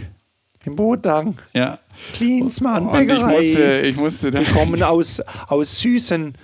[0.64, 1.34] Im Bootang.
[1.52, 1.78] Ja.
[2.14, 3.36] Klinsmann, Und ich Bäckerei.
[3.36, 4.40] musste, ich musste da.
[4.40, 6.34] Wir kommen aus, aus Süßen.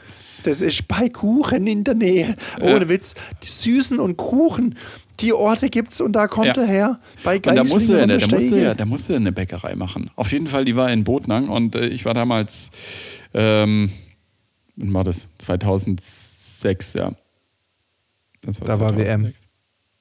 [0.44, 2.36] Das ist bei Kuchen in der Nähe.
[2.60, 2.88] Ohne Ja.
[2.88, 3.14] Witz.
[3.42, 4.76] Die Süßen und Kuchen.
[5.20, 6.62] Die Orte gibt's und da kommt Ja.
[6.62, 7.00] er her.
[7.24, 10.10] Bei Und da musste, er, und da, der musste, er- da musste eine Bäckerei machen.
[10.14, 12.70] Auf jeden Fall, die war in Botnang und äh, ich war damals,
[13.34, 13.90] ähm,
[14.76, 15.26] wann war das?
[15.38, 17.12] 2006, ja.
[18.42, 19.32] Das Da war WM.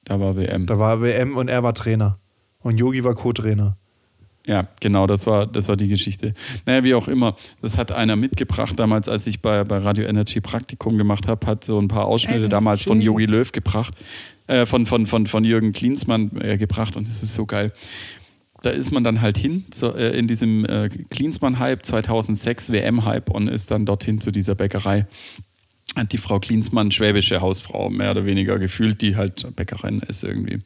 [0.04, 0.66] Da war WM.
[0.66, 2.16] Da war WM und er war Trainer.
[2.60, 3.76] Und Yogi war Co-Trainer.
[4.48, 6.32] Ja, genau, das war, das war die Geschichte.
[6.64, 10.40] Naja, wie auch immer, das hat einer mitgebracht, damals, als ich bei, bei Radio Energy
[10.40, 12.50] Praktikum gemacht habe, hat so ein paar Ausschnitte Energy.
[12.50, 13.92] damals von Yogi Löw gebracht,
[14.46, 17.74] äh, von, von, von, von Jürgen Klinsmann äh, gebracht und das ist so geil.
[18.62, 23.48] Da ist man dann halt hin zu, äh, in diesem äh, Klinsmann-Hype, 2006 WM-Hype und
[23.48, 25.06] ist dann dorthin zu dieser Bäckerei.
[25.94, 30.60] Hat die Frau Klinsmann, schwäbische Hausfrau, mehr oder weniger gefühlt, die halt Bäckerin ist irgendwie,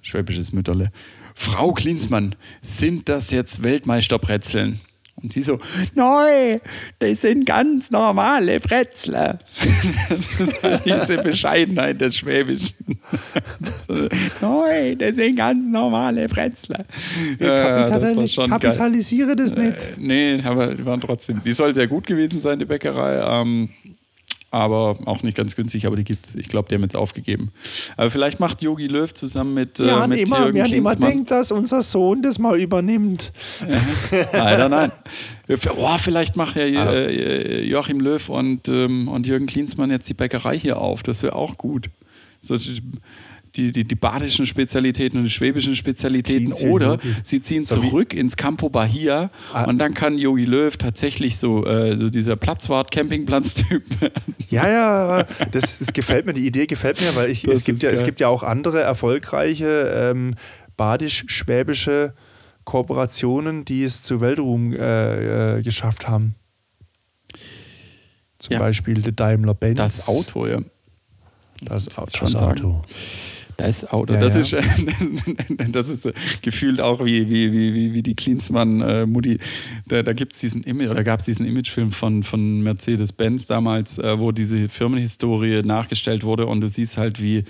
[0.00, 0.90] schwäbisches Mütterle.
[1.34, 4.80] Frau Klinsmann, sind das jetzt Weltmeisterbrezeln?
[5.22, 5.60] Und sie so,
[5.94, 6.60] nein,
[6.98, 8.58] das sind ganz normale.
[10.08, 12.76] Das ist halt diese Bescheidenheit der Schwäbischen.
[14.40, 16.22] nein, das sind ganz normale.
[16.22, 18.60] Ja, das war schon geil.
[18.60, 19.82] kapitalisiere das nicht.
[19.82, 21.40] Äh, nee, aber die waren trotzdem.
[21.44, 23.40] Die soll sehr gut gewesen sein, die Bäckerei.
[23.40, 23.70] Ähm,
[24.52, 26.34] aber auch nicht ganz günstig, aber die gibt es.
[26.34, 27.50] Ich glaube, die haben jetzt aufgegeben.
[27.96, 30.72] Aber vielleicht macht Yogi Löw zusammen mit, äh, Wir haben mit immer, Jürgen wir haben
[30.72, 33.32] immer denkt, dass unser Sohn das mal übernimmt.
[34.32, 34.92] Leider nein.
[35.76, 36.92] Oh, vielleicht macht ja Ah.
[36.92, 41.02] äh, Joachim Löw und, ähm, und Jürgen Klinsmann jetzt die Bäckerei hier auf.
[41.02, 41.88] Das wäre auch gut.
[42.40, 42.56] So,
[43.56, 46.52] die, die, die badischen Spezialitäten und die schwäbischen Spezialitäten.
[46.52, 47.14] Ziehen sie Oder Yogi.
[47.22, 49.64] sie ziehen So zurück ins Campo Bahia Ah.
[49.64, 53.82] und dann kann Yogi Löw tatsächlich so, äh, so dieser Platzwart-Campingplatz-Typ
[54.50, 57.82] Ja, ja, das, das gefällt mir, die Idee gefällt mir, weil ich, Das es, gibt
[57.82, 60.34] ja, es gibt ja auch andere erfolgreiche ähm,
[60.76, 62.14] badisch-schwäbische
[62.64, 66.36] Kooperationen, die es zu Weltruhm äh, äh, geschafft haben.
[68.38, 68.58] Zum Ja.
[68.60, 69.76] Beispiel der Daimler Benz.
[69.78, 70.60] Das Auto, ja.
[71.64, 72.82] Das, schon das sagen.
[73.56, 74.58] Das Auto, Ja, das, ja.
[74.58, 74.66] Ist,
[75.72, 79.38] das ist äh, gefühlt auch wie, wie, wie, wie, die Klinsmann-Mutti.
[79.88, 83.98] da da gibt es diesen Image, oder gab es diesen Imagefilm von, von Mercedes-Benz damals,
[83.98, 87.44] äh, wo diese Firmenhistorie nachgestellt wurde und du siehst halt, wie,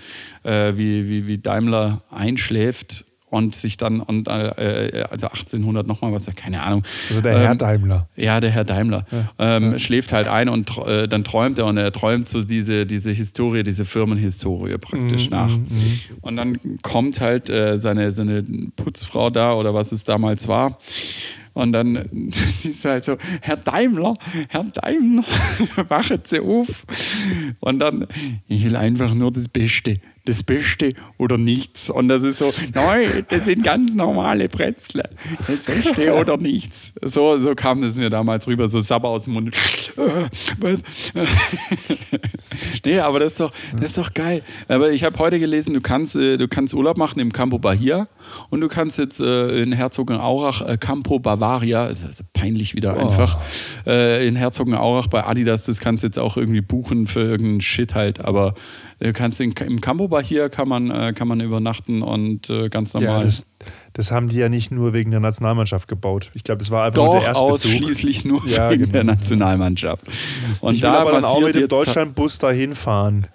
[0.44, 6.26] äh, wie, wie, wie Daimler einschläft und sich dann, und, äh, also 1800 nochmal was,
[6.36, 6.84] keine Ahnung.
[7.08, 8.08] Also der Herr Ähm, Daimler.
[8.14, 9.04] ja, der Herr Daimler.
[9.38, 13.10] ähm, Schläft halt ein und äh, dann träumt er und er träumt so diese, diese
[13.10, 15.50] Historie, diese Firmenhistorie praktisch nach.
[16.20, 18.42] Und dann kommt halt äh, seine, seine
[18.76, 20.78] Putzfrau da oder was es damals war.
[21.54, 24.14] Und dann siehst du halt so, Herr Daimler,
[24.48, 25.24] Herr Daimler,
[25.88, 26.84] wachen Sie auf.
[27.60, 28.06] Und dann,
[28.48, 30.00] ich will einfach nur das Beste.
[30.24, 31.90] Das Beste oder nichts.
[31.90, 35.08] Und das ist so, nein, das sind ganz normale Bretzler.
[35.48, 36.92] Das Beste oder nichts.
[37.02, 39.56] So, so kam das mir damals rüber, so Sabber aus dem Mund.
[42.84, 44.42] nee, aber das ist doch, das ist doch geil.
[44.68, 48.06] Aber ich habe heute gelesen, du kannst, äh, du kannst Urlaub machen im Campo Bahia
[48.50, 53.38] und du kannst jetzt äh, in Herzogenaurach äh, Campo Bavaria, ist also peinlich wieder einfach,
[53.86, 57.94] äh, in Herzogenaurach bei Adidas, das kannst du jetzt auch irgendwie buchen für irgendeinen Shit
[57.94, 58.54] halt, aber
[59.12, 63.18] kannst in, im Campo Bahia kann man, äh, kann man übernachten und äh, ganz normal.
[63.18, 63.50] Ja, das,
[63.94, 66.30] das haben die ja nicht nur wegen der Nationalmannschaft gebaut.
[66.34, 67.52] Ich glaube, das war einfach nur doch der Erstbezug.
[67.52, 68.92] ausschließlich nur Ja, wegen genau.
[68.92, 70.06] der Nationalmannschaft.
[70.60, 73.26] Und ich will aber dann auch mit dem Deutschlandbus dahin fahren.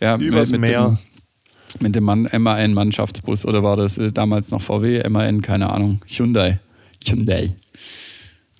[0.00, 0.86] ja, übers mit, Meer.
[0.86, 6.00] Dem, mit dem Mann MAN-Mannschaftsbus oder war das äh, damals noch VW, MAN, keine Ahnung,
[6.06, 6.60] Hyundai.
[7.06, 7.54] Hyundai.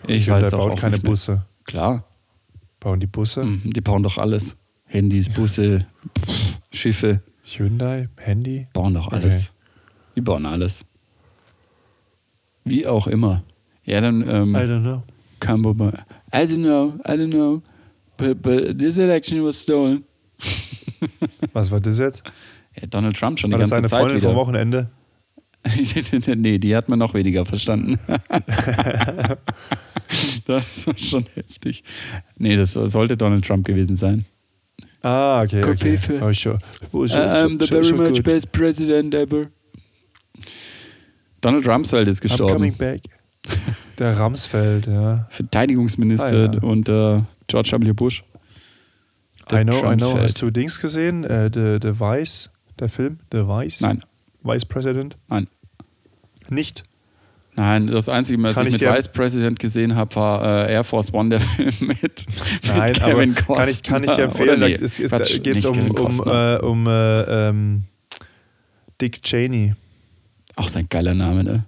[0.07, 0.99] Ich Hyundai weiß doch baut auch keine.
[0.99, 1.47] Busse.
[1.65, 2.05] Klar,
[2.81, 3.45] Bauen die Busse?
[3.45, 4.57] mhm, die bauen doch alles.
[4.95, 5.87] Handys, Busse,
[6.21, 8.69] pff, Schiffe, Hyundai, Handy?
[8.73, 9.53] bauen doch alles.
[10.15, 10.85] Die bauen alles.
[12.65, 13.43] Wie auch immer.
[13.85, 15.03] Ja, dann ähm, I don't know.
[16.33, 17.61] I don't know, I don't know.
[18.17, 20.05] But, but this election was stolen.
[21.53, 22.23] Was war das jetzt?
[22.81, 24.29] Ja, Donald Trump schon War die das ganze seine Zeit Freundin wieder.
[24.29, 24.91] vom Wochenende?
[26.37, 27.99] nee, die hat man noch weniger verstanden.
[30.47, 31.83] das war schon heftig.
[32.39, 34.25] Nee, das sollte Donald Trump gewesen sein.
[35.05, 35.61] Ah, okay.
[35.61, 35.97] Good okay.
[35.99, 36.23] people.
[36.25, 36.59] Oh, so,
[36.91, 38.25] so, so, I'm the so, very so much good.
[38.25, 39.43] best president ever.
[41.43, 42.79] Donald Rumsfeld ist I'm coming gestorben.
[42.79, 43.01] back.
[43.99, 45.27] Der Ramsfeld, ja.
[45.31, 46.63] Verteidigungsminister Ah, ja.
[46.63, 47.93] unter George W.
[47.93, 48.25] Bush.
[49.51, 50.19] Der I know, I know.
[50.19, 51.25] Hast du Dings gesehen?
[51.25, 53.19] Äh, The, The Vice, der Film?
[53.31, 53.83] The Vice?
[53.83, 54.01] Nein,
[54.43, 55.17] Vice President?
[55.29, 55.49] nein.
[56.49, 56.85] Nicht.
[57.57, 60.85] Nein, das Einzige, was Kann ich ich mit Vice President gesehen habe, war äh, Air
[60.85, 62.27] Force One, der Film mit,
[62.67, 63.89] Nein, mit Kevin kann ich, Costner.
[63.91, 64.61] kann ich dir Oder empfehlen.
[64.61, 67.85] nee, da es, Quatsch, da geht es um, um, äh, um äh, ähm,
[69.01, 69.75] Dick Cheney.
[70.57, 71.65] Auch sein geiler Name, ne?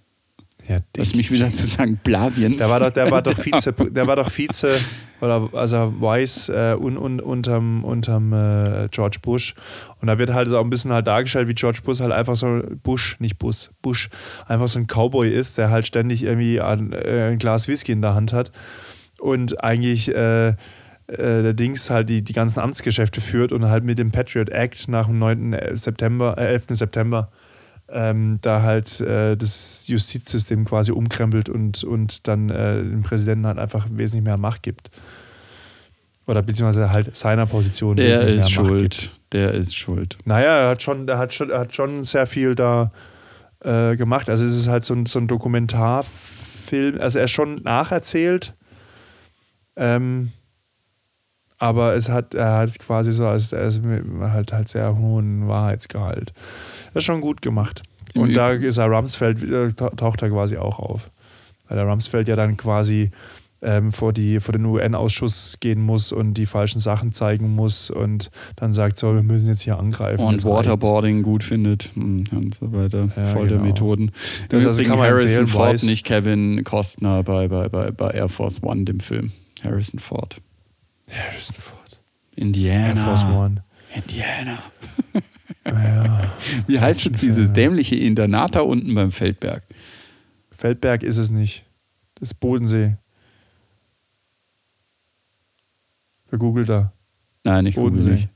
[0.68, 1.14] Ja, Dick.
[1.14, 2.56] mich wieder zu sagen, Blasien.
[2.58, 4.78] Der war doch, der war doch Vize, der war doch Vize
[5.20, 9.54] oder also Vice äh, un, un, unterm, unterm äh, George Bush.
[10.00, 12.62] Und da wird halt so ein bisschen halt dargestellt, wie George Bush halt einfach so
[12.82, 14.10] Bush, nicht Bus, Bush,
[14.46, 18.02] einfach so ein Cowboy ist, der halt ständig irgendwie ein, äh, ein Glas Whisky in
[18.02, 18.50] der Hand hat
[19.20, 20.54] und eigentlich äh, äh,
[21.06, 25.06] der Dings halt die, die ganzen Amtsgeschäfte führt und halt mit dem Patriot Act nach
[25.06, 25.56] dem 9.
[25.72, 26.64] September, äh, 11.
[26.70, 27.30] September
[27.88, 33.58] ähm, da halt äh, das Justizsystem quasi umkrempelt und, und dann äh, dem Präsidenten halt
[33.58, 34.90] einfach wesentlich mehr Macht gibt.
[36.26, 37.96] Oder beziehungsweise halt seiner Position.
[37.96, 39.10] Der ist mehr Macht schuld.
[39.32, 40.18] Der ist schuld.
[40.24, 42.90] Naja, er hat schon, er hat schon, er hat schon sehr viel da
[43.60, 44.28] äh, gemacht.
[44.28, 48.54] Also es ist halt so ein, so ein Dokumentarfilm, also er ist schon nacherzählt,
[49.76, 50.32] ähm,
[51.58, 53.52] aber es hat, er hat quasi so, ist
[53.84, 56.32] mit halt, halt sehr hohen Wahrheitsgehalt.
[56.92, 57.82] Das ist schon gut gemacht.
[58.14, 61.08] Und da ist er Rumsfeld, äh, ta- taucht er quasi auch auf.
[61.68, 63.10] Weil der Rumsfeld ja dann quasi
[63.62, 68.30] ähm, vor, die, vor den UN-Ausschuss gehen muss und die falschen Sachen zeigen muss und
[68.56, 70.24] dann sagt, so, wir müssen jetzt hier angreifen.
[70.24, 70.68] Und jetzt reicht's.
[70.68, 73.08] Waterboarding gut findet hm, und so weiter.
[73.16, 74.10] Ja, Foltermethoden.
[74.50, 78.28] Das Im also kann man Harrison Ford, nicht Kevin Costner bei, bei, bei, bei Air
[78.28, 79.32] Force One, dem Film.
[79.64, 80.40] Harrison Ford.
[81.10, 82.00] Harrison Ford.
[82.34, 82.88] Indiana.
[82.88, 83.62] Air Force One.
[83.94, 84.58] Indiana.
[85.64, 86.30] Ja.
[86.68, 89.64] Wie heißt jetzt dieses dämliche Internat da unten beim Feldberg?
[90.52, 91.64] Feldberg ist es nicht.
[92.14, 92.96] Das ist Bodensee.
[96.30, 96.92] Wer googelt da?
[97.42, 98.10] Nein, ich google Bodensee.
[98.12, 98.28] nicht.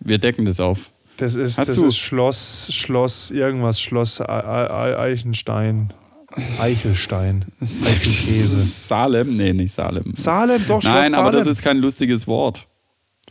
[0.00, 0.90] Wir decken das auf.
[1.18, 5.92] Das ist, Hast das du- ist Schloss, Schloss, irgendwas, Schloss Ei- Ei- Eichenstein.
[6.60, 7.44] Eichelstein.
[7.60, 8.58] Eichelkäse.
[8.58, 9.36] Salem?
[9.36, 10.14] Nee, nicht Salem.
[10.16, 11.26] Salem, doch, Schloss Nein, Salem.
[11.26, 12.66] aber das ist kein lustiges Wort.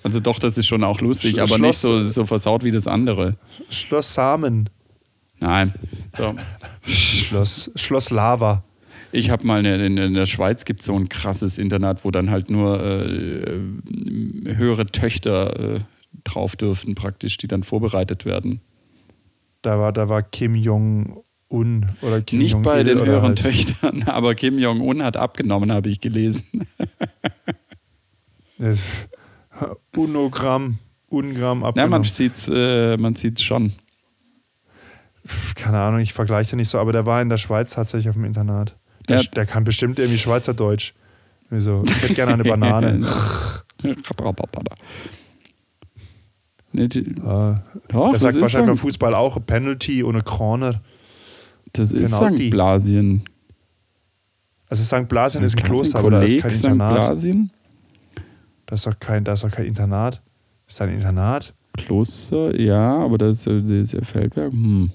[0.04, 2.72] Also doch, das ist schon auch lustig, Sch- aber nicht Schloss- so, so versaut wie
[2.72, 3.36] das andere.
[3.70, 4.70] Schloss Samen.
[5.40, 5.74] Nein.
[6.18, 6.36] So.
[6.82, 8.64] Schloss, Schloss Lava.
[9.12, 12.12] Ich habe mal eine, in, in der Schweiz gibt es so ein krasses Internat, wo
[12.12, 15.80] dann halt nur äh, äh, höhere Töchter äh,
[16.26, 18.62] drauf dürften, praktisch, die dann vorbereitet werden.
[19.62, 20.54] Da war, da war Kim
[21.50, 25.90] Jong-un oder Kim Nicht bei den höheren halt, Töchtern, aber Kim Jong-un hat abgenommen, habe
[25.90, 26.46] ich gelesen.
[29.96, 30.78] Unogramm,
[31.08, 31.92] Ungramm Ja, abgenommen.
[31.92, 33.74] man sieht's, äh, man sieht's schon.
[35.28, 38.16] Pff, keine Ahnung, ich vergleiche nicht so, aber der war in der Schweiz tatsächlich auf
[38.16, 38.76] dem Internat.
[39.08, 39.24] Der, Ja.
[39.36, 40.94] der kann bestimmt irgendwie Schweizerdeutsch.
[41.50, 41.84] Wieso?
[41.88, 43.06] Ich hätte gerne eine Banane.
[46.72, 48.78] Nee, die- Ah, Doch, das sagt wahrscheinlich beim.
[48.78, 50.82] Fußball auch Penalty eine Corner.
[51.74, 52.46] Das ist Penalty.
[52.46, 52.50] St.
[52.52, 53.24] Blasien.
[54.68, 55.08] Also St.
[55.10, 56.66] Blasien ist ein Kloster, aber da ist kein St.
[56.66, 56.94] Internat.
[56.96, 57.52] Blasien?
[58.66, 60.22] Das ist doch kein, das ist doch kein Internat.
[60.68, 61.54] Ist da ein Internat?
[61.74, 64.52] Kloster, ja, aber das ist, das ist ja Feldberg.
[64.52, 64.92] Hm.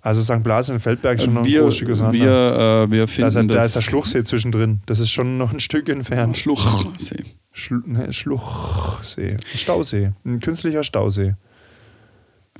[0.00, 0.42] Also St.
[0.42, 2.18] Blasien und Feldberg ist schon noch ein großes Stück auseinander.
[2.18, 2.30] wir,
[2.86, 4.80] äh, wir da, ist, finden ein- da das ist der Schluchsee zwischendrin.
[4.86, 6.38] Das ist schon noch ein Stück entfernt.
[6.38, 7.24] Schluchsee.
[7.52, 9.32] Schlu ne, Schluchsee.
[9.52, 10.12] Ein Stausee.
[10.24, 11.34] Ein künstlicher Stausee.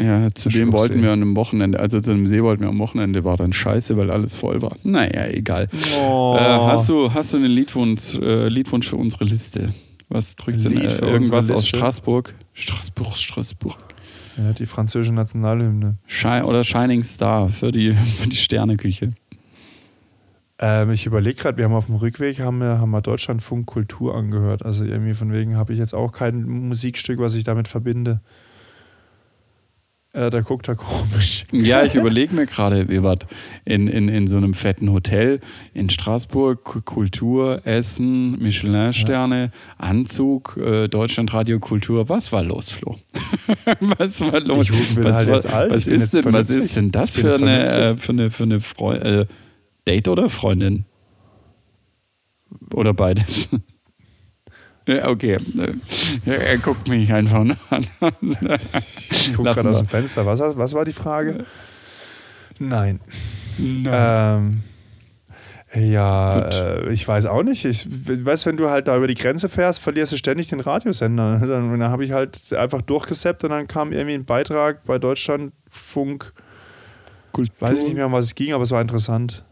[0.01, 2.79] Ja, zu dem wollten wir an einem Wochenende, also zu dem See wollten wir am
[2.79, 4.77] Wochenende, war dann scheiße, weil alles voll war.
[4.85, 5.69] Naja, egal.
[6.01, 6.37] Oh.
[6.39, 9.75] Äh, hast, du, hast du einen Liedwunsch, äh, Liedwunsch für unsere Liste?
[10.09, 10.77] Was drückt denn?
[10.77, 11.67] Äh, irgendwas aus?
[11.67, 12.33] Straßburg?
[12.55, 13.79] Straßburg, Straßburg.
[14.37, 15.97] Ja, die französische Nationalhymne.
[16.07, 19.15] Shi oder Shining Star für die, für die Sterneküche.
[20.61, 24.15] Ähm, ich überlege gerade, wir haben auf dem Rückweg haben wir, haben wir Deutschlandfunk Kultur
[24.15, 24.65] angehört.
[24.65, 28.21] Also irgendwie von wegen habe ich jetzt auch kein Musikstück, was ich damit verbinde.
[30.15, 31.45] Äh, da guckt er komisch.
[31.53, 33.27] Ja, ich überlege mir gerade, wir wart
[33.67, 35.41] in, in, in so einem fetten Hotel
[35.75, 42.09] in Straßburg, Kultur, Essen, Michelin-Sterne, Anzug, äh, Deutschlandradio Kultur.
[42.09, 42.97] Was war los, Flo?
[43.99, 44.71] was war los?
[44.97, 48.31] Was halt war, was, ist denn, was ist denn das für eine, äh, für eine,
[48.31, 49.27] für eine Freu äh,
[49.87, 50.87] Date oder Freundin?
[52.73, 53.51] Oder beides?
[54.89, 55.37] Ja, okay.
[56.25, 57.57] Er guckt mich einfach an.
[59.11, 60.25] Ich gucke gerade aus dem Fenster.
[60.25, 61.45] Was, was war die Frage?
[62.59, 63.01] Nein.
[63.59, 64.63] Ähm,
[65.75, 67.67] ja, äh, ich weiß auch nicht.
[67.67, 71.39] Ich weiß, wenn du halt da über die Grenze fährst, verlierst du ständig den Radiosender.
[71.47, 76.33] Dann, dann habe ich halt einfach durchgesappt und dann kam irgendwie ein Beitrag bei Deutschlandfunk.
[77.33, 77.55] Kultur.
[77.61, 79.45] Weiß ich nicht mehr, um was es ging, aber es war interessant.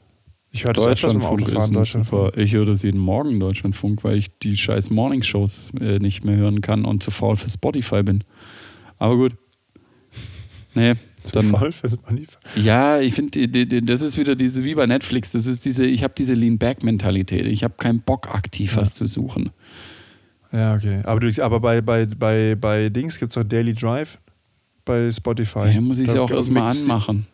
[0.56, 2.40] Ich höre das öfters beim Deutschlandfunk Autofahren.
[2.42, 6.62] Ich höre das jeden Morgen Deutschlandfunk, weil ich die scheiß Morningshows äh, nicht mehr hören
[6.62, 8.24] kann und zu faul für Spotify bin.
[8.98, 9.32] Aber gut.
[10.74, 11.44] Nee, Zu dann.
[11.46, 13.48] voll fürs Manif- Ja, ich finde,
[13.82, 17.46] das ist wieder diese, wie bei Netflix, das ist diese, ich habe diese Lean-Back-Mentalität.
[17.46, 19.50] Ich habe keinen Bock, aktiv was zu suchen.
[20.52, 21.00] Ja, okay.
[21.04, 24.18] Aber, du, aber bei, bei, bei, bei Dings gibt es auch Daily Drive
[24.84, 25.66] bei Spotify.
[25.74, 27.26] Ja, muss ich sie Da auch erstmal anmachen.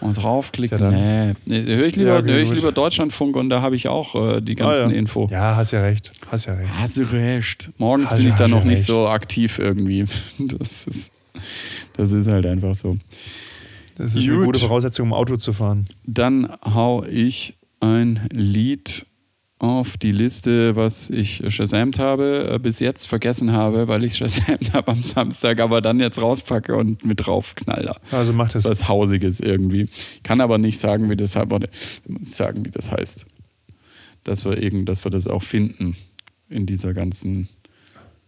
[0.00, 0.78] Und draufklicken.
[0.78, 3.88] Ja, nee, nee höre ich lieber, Ja, hör ich lieber Deutschlandfunk und da habe ich
[3.88, 4.96] auch äh, die ganzen Ah, ja.
[4.96, 5.28] Info.
[5.30, 6.12] Ja, hast ja recht.
[6.30, 6.70] Hast ja recht.
[6.78, 7.70] Hast du recht.
[7.78, 8.86] Morgens Hast bin ich da noch nicht recht.
[8.86, 10.04] so aktiv irgendwie.
[10.38, 11.12] Das ist,
[11.96, 12.96] das ist halt einfach so.
[13.96, 14.44] Das ist eine Gut.
[14.46, 15.86] gute Voraussetzung, um Auto zu fahren.
[16.04, 19.06] Dann hau ich ein Lied
[19.58, 24.72] auf die Liste, was ich shazamt habe, äh, bis jetzt vergessen habe, weil ich shazamt
[24.74, 27.96] habe am Samstag, aber dann jetzt rauspacke und mit draufknaller.
[28.10, 28.64] Also macht das.
[28.64, 29.88] Was Hausiges irgendwie.
[30.22, 33.26] Kann aber nicht sagen, wie das sagen, wie das heißt.
[34.24, 35.96] Dass wir irgend, dass wir das auch finden
[36.50, 37.48] in dieser ganzen.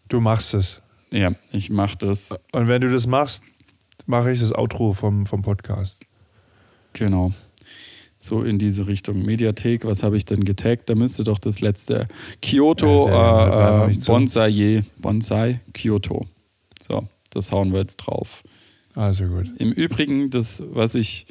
[0.08, 0.80] Du machst es.
[1.10, 2.38] Ja, ich mach das.
[2.52, 3.44] Und wenn du das machst,
[4.06, 6.00] mache ich das Outro vom, vom Podcast.
[6.94, 7.34] Genau
[8.18, 9.24] so in diese Richtung.
[9.24, 10.90] Mediathek, was habe ich denn getaggt?
[10.90, 12.06] Da müsste doch das letzte
[12.42, 16.26] Kyoto ja, äh, Bonsai, Bonsai Kyoto.
[16.86, 18.42] So, das hauen wir jetzt drauf.
[18.94, 19.48] Also gut.
[19.58, 21.26] Im Übrigen, das, was ich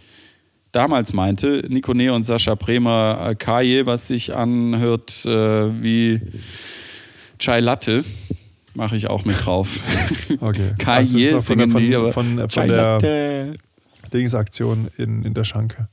[0.71, 6.21] damals meinte, Nikone und Sascha Bremer äh, Kaje, was sich anhört äh, wie
[7.39, 8.05] Chai Latte,
[8.73, 9.83] mache ich auch mit drauf.
[10.39, 10.71] Okay.
[10.77, 13.53] Kaje also von, aber von, von, von der
[14.13, 15.89] Dingsaktion in, in der Schanke.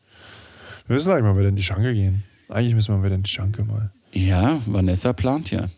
[0.86, 2.24] Wir müssen eigentlich mal wieder in die Schanke gehen.
[2.48, 3.90] Eigentlich müssen wir wieder in die Schanke mal.
[4.12, 5.68] Ja, Vanessa plant ja.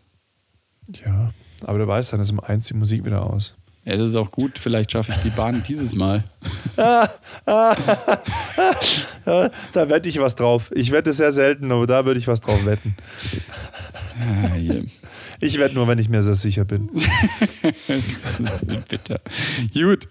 [1.05, 1.31] Ja,
[1.65, 3.55] aber du weißt, dann ist um eins die Musik wieder aus.
[3.85, 4.59] Ja, das ist auch gut.
[4.59, 6.25] Vielleicht schaffe ich die Bahn dieses Mal.
[6.75, 7.09] da
[9.73, 10.71] wette ich was drauf.
[10.75, 12.97] Ich wette sehr selten, aber da würde ich was drauf wetten.
[14.19, 14.83] Ah, yeah.
[15.39, 16.89] Ich wette nur, wenn ich mir sehr sicher bin.
[17.61, 19.21] das ist bitter.
[19.73, 20.07] Gut.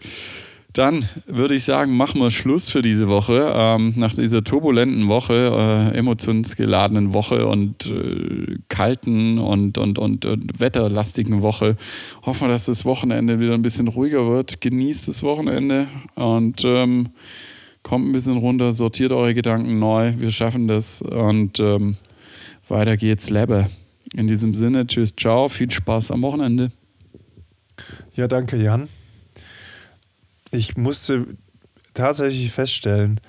[0.76, 3.50] Dann würde ich sagen, machen wir Schluss für diese Woche.
[3.56, 10.60] Ähm, nach dieser turbulenten Woche, äh, emotionsgeladenen Woche und äh, kalten und, und, und, und,
[10.60, 11.76] wetterlastigen Woche
[12.26, 14.60] hoffen wir, dass das Wochenende wieder ein bisschen ruhiger wird.
[14.60, 17.08] Genießt das Wochenende und ähm,
[17.82, 20.12] kommt ein bisschen runter, sortiert eure Gedanken neu.
[20.18, 21.96] Wir schaffen das und ähm,
[22.68, 23.68] weiter geht's, Lebe.
[24.12, 26.70] In diesem Sinne, tschüss, ciao, viel Spaß am Wochenende.
[28.14, 28.90] Ja, danke, Jan
[30.50, 31.26] ich musste
[31.94, 33.20] tatsächlich feststellen,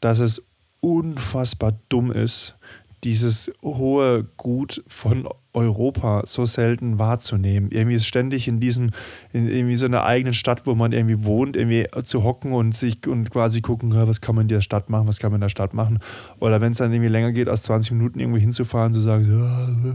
[0.00, 0.46] dass es
[0.80, 2.56] unfassbar dumm ist,
[3.04, 7.70] dieses hohe Gut von Europa so selten wahrzunehmen.
[7.70, 8.90] Irgendwie ist ständig in diesem,
[9.32, 13.06] in irgendwie so einer eigenen Stadt, wo man irgendwie wohnt, irgendwie zu hocken und sich
[13.06, 15.48] und quasi gucken, was kann man in der Stadt machen, was kann man in der
[15.50, 16.00] Stadt machen.
[16.40, 19.94] Oder wenn es dann irgendwie länger geht, als 20 Minuten irgendwo hinzufahren, zu sagen, so,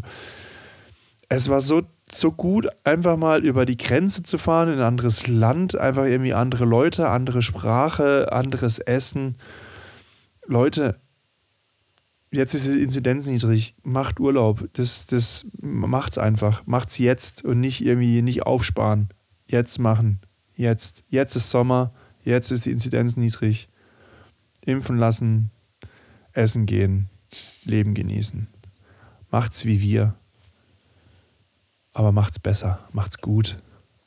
[1.29, 1.81] es war so
[2.11, 6.33] so gut, einfach mal über die Grenze zu fahren in ein anderes Land, einfach irgendwie
[6.33, 9.37] andere Leute, andere Sprache, anderes Essen.
[10.45, 10.99] Leute,
[12.31, 14.67] jetzt ist die Inzidenz niedrig, macht Urlaub.
[14.73, 16.65] Das, das macht's einfach.
[16.65, 19.09] Macht's jetzt und nicht irgendwie nicht aufsparen.
[19.45, 20.19] Jetzt machen.
[20.55, 21.03] Jetzt.
[21.09, 21.93] Jetzt ist Sommer,
[22.23, 23.69] jetzt ist die Inzidenz niedrig.
[24.65, 25.51] Impfen lassen,
[26.33, 27.09] essen gehen,
[27.63, 28.47] Leben genießen.
[29.31, 30.15] Macht's wie wir.
[31.93, 33.61] Aber macht's besser, macht's gut.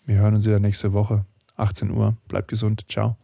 [0.04, 1.24] Wir hören uns wieder nächste Woche.
[1.56, 2.16] 18 Uhr.
[2.28, 2.84] Bleibt gesund.
[2.88, 3.16] Ciao.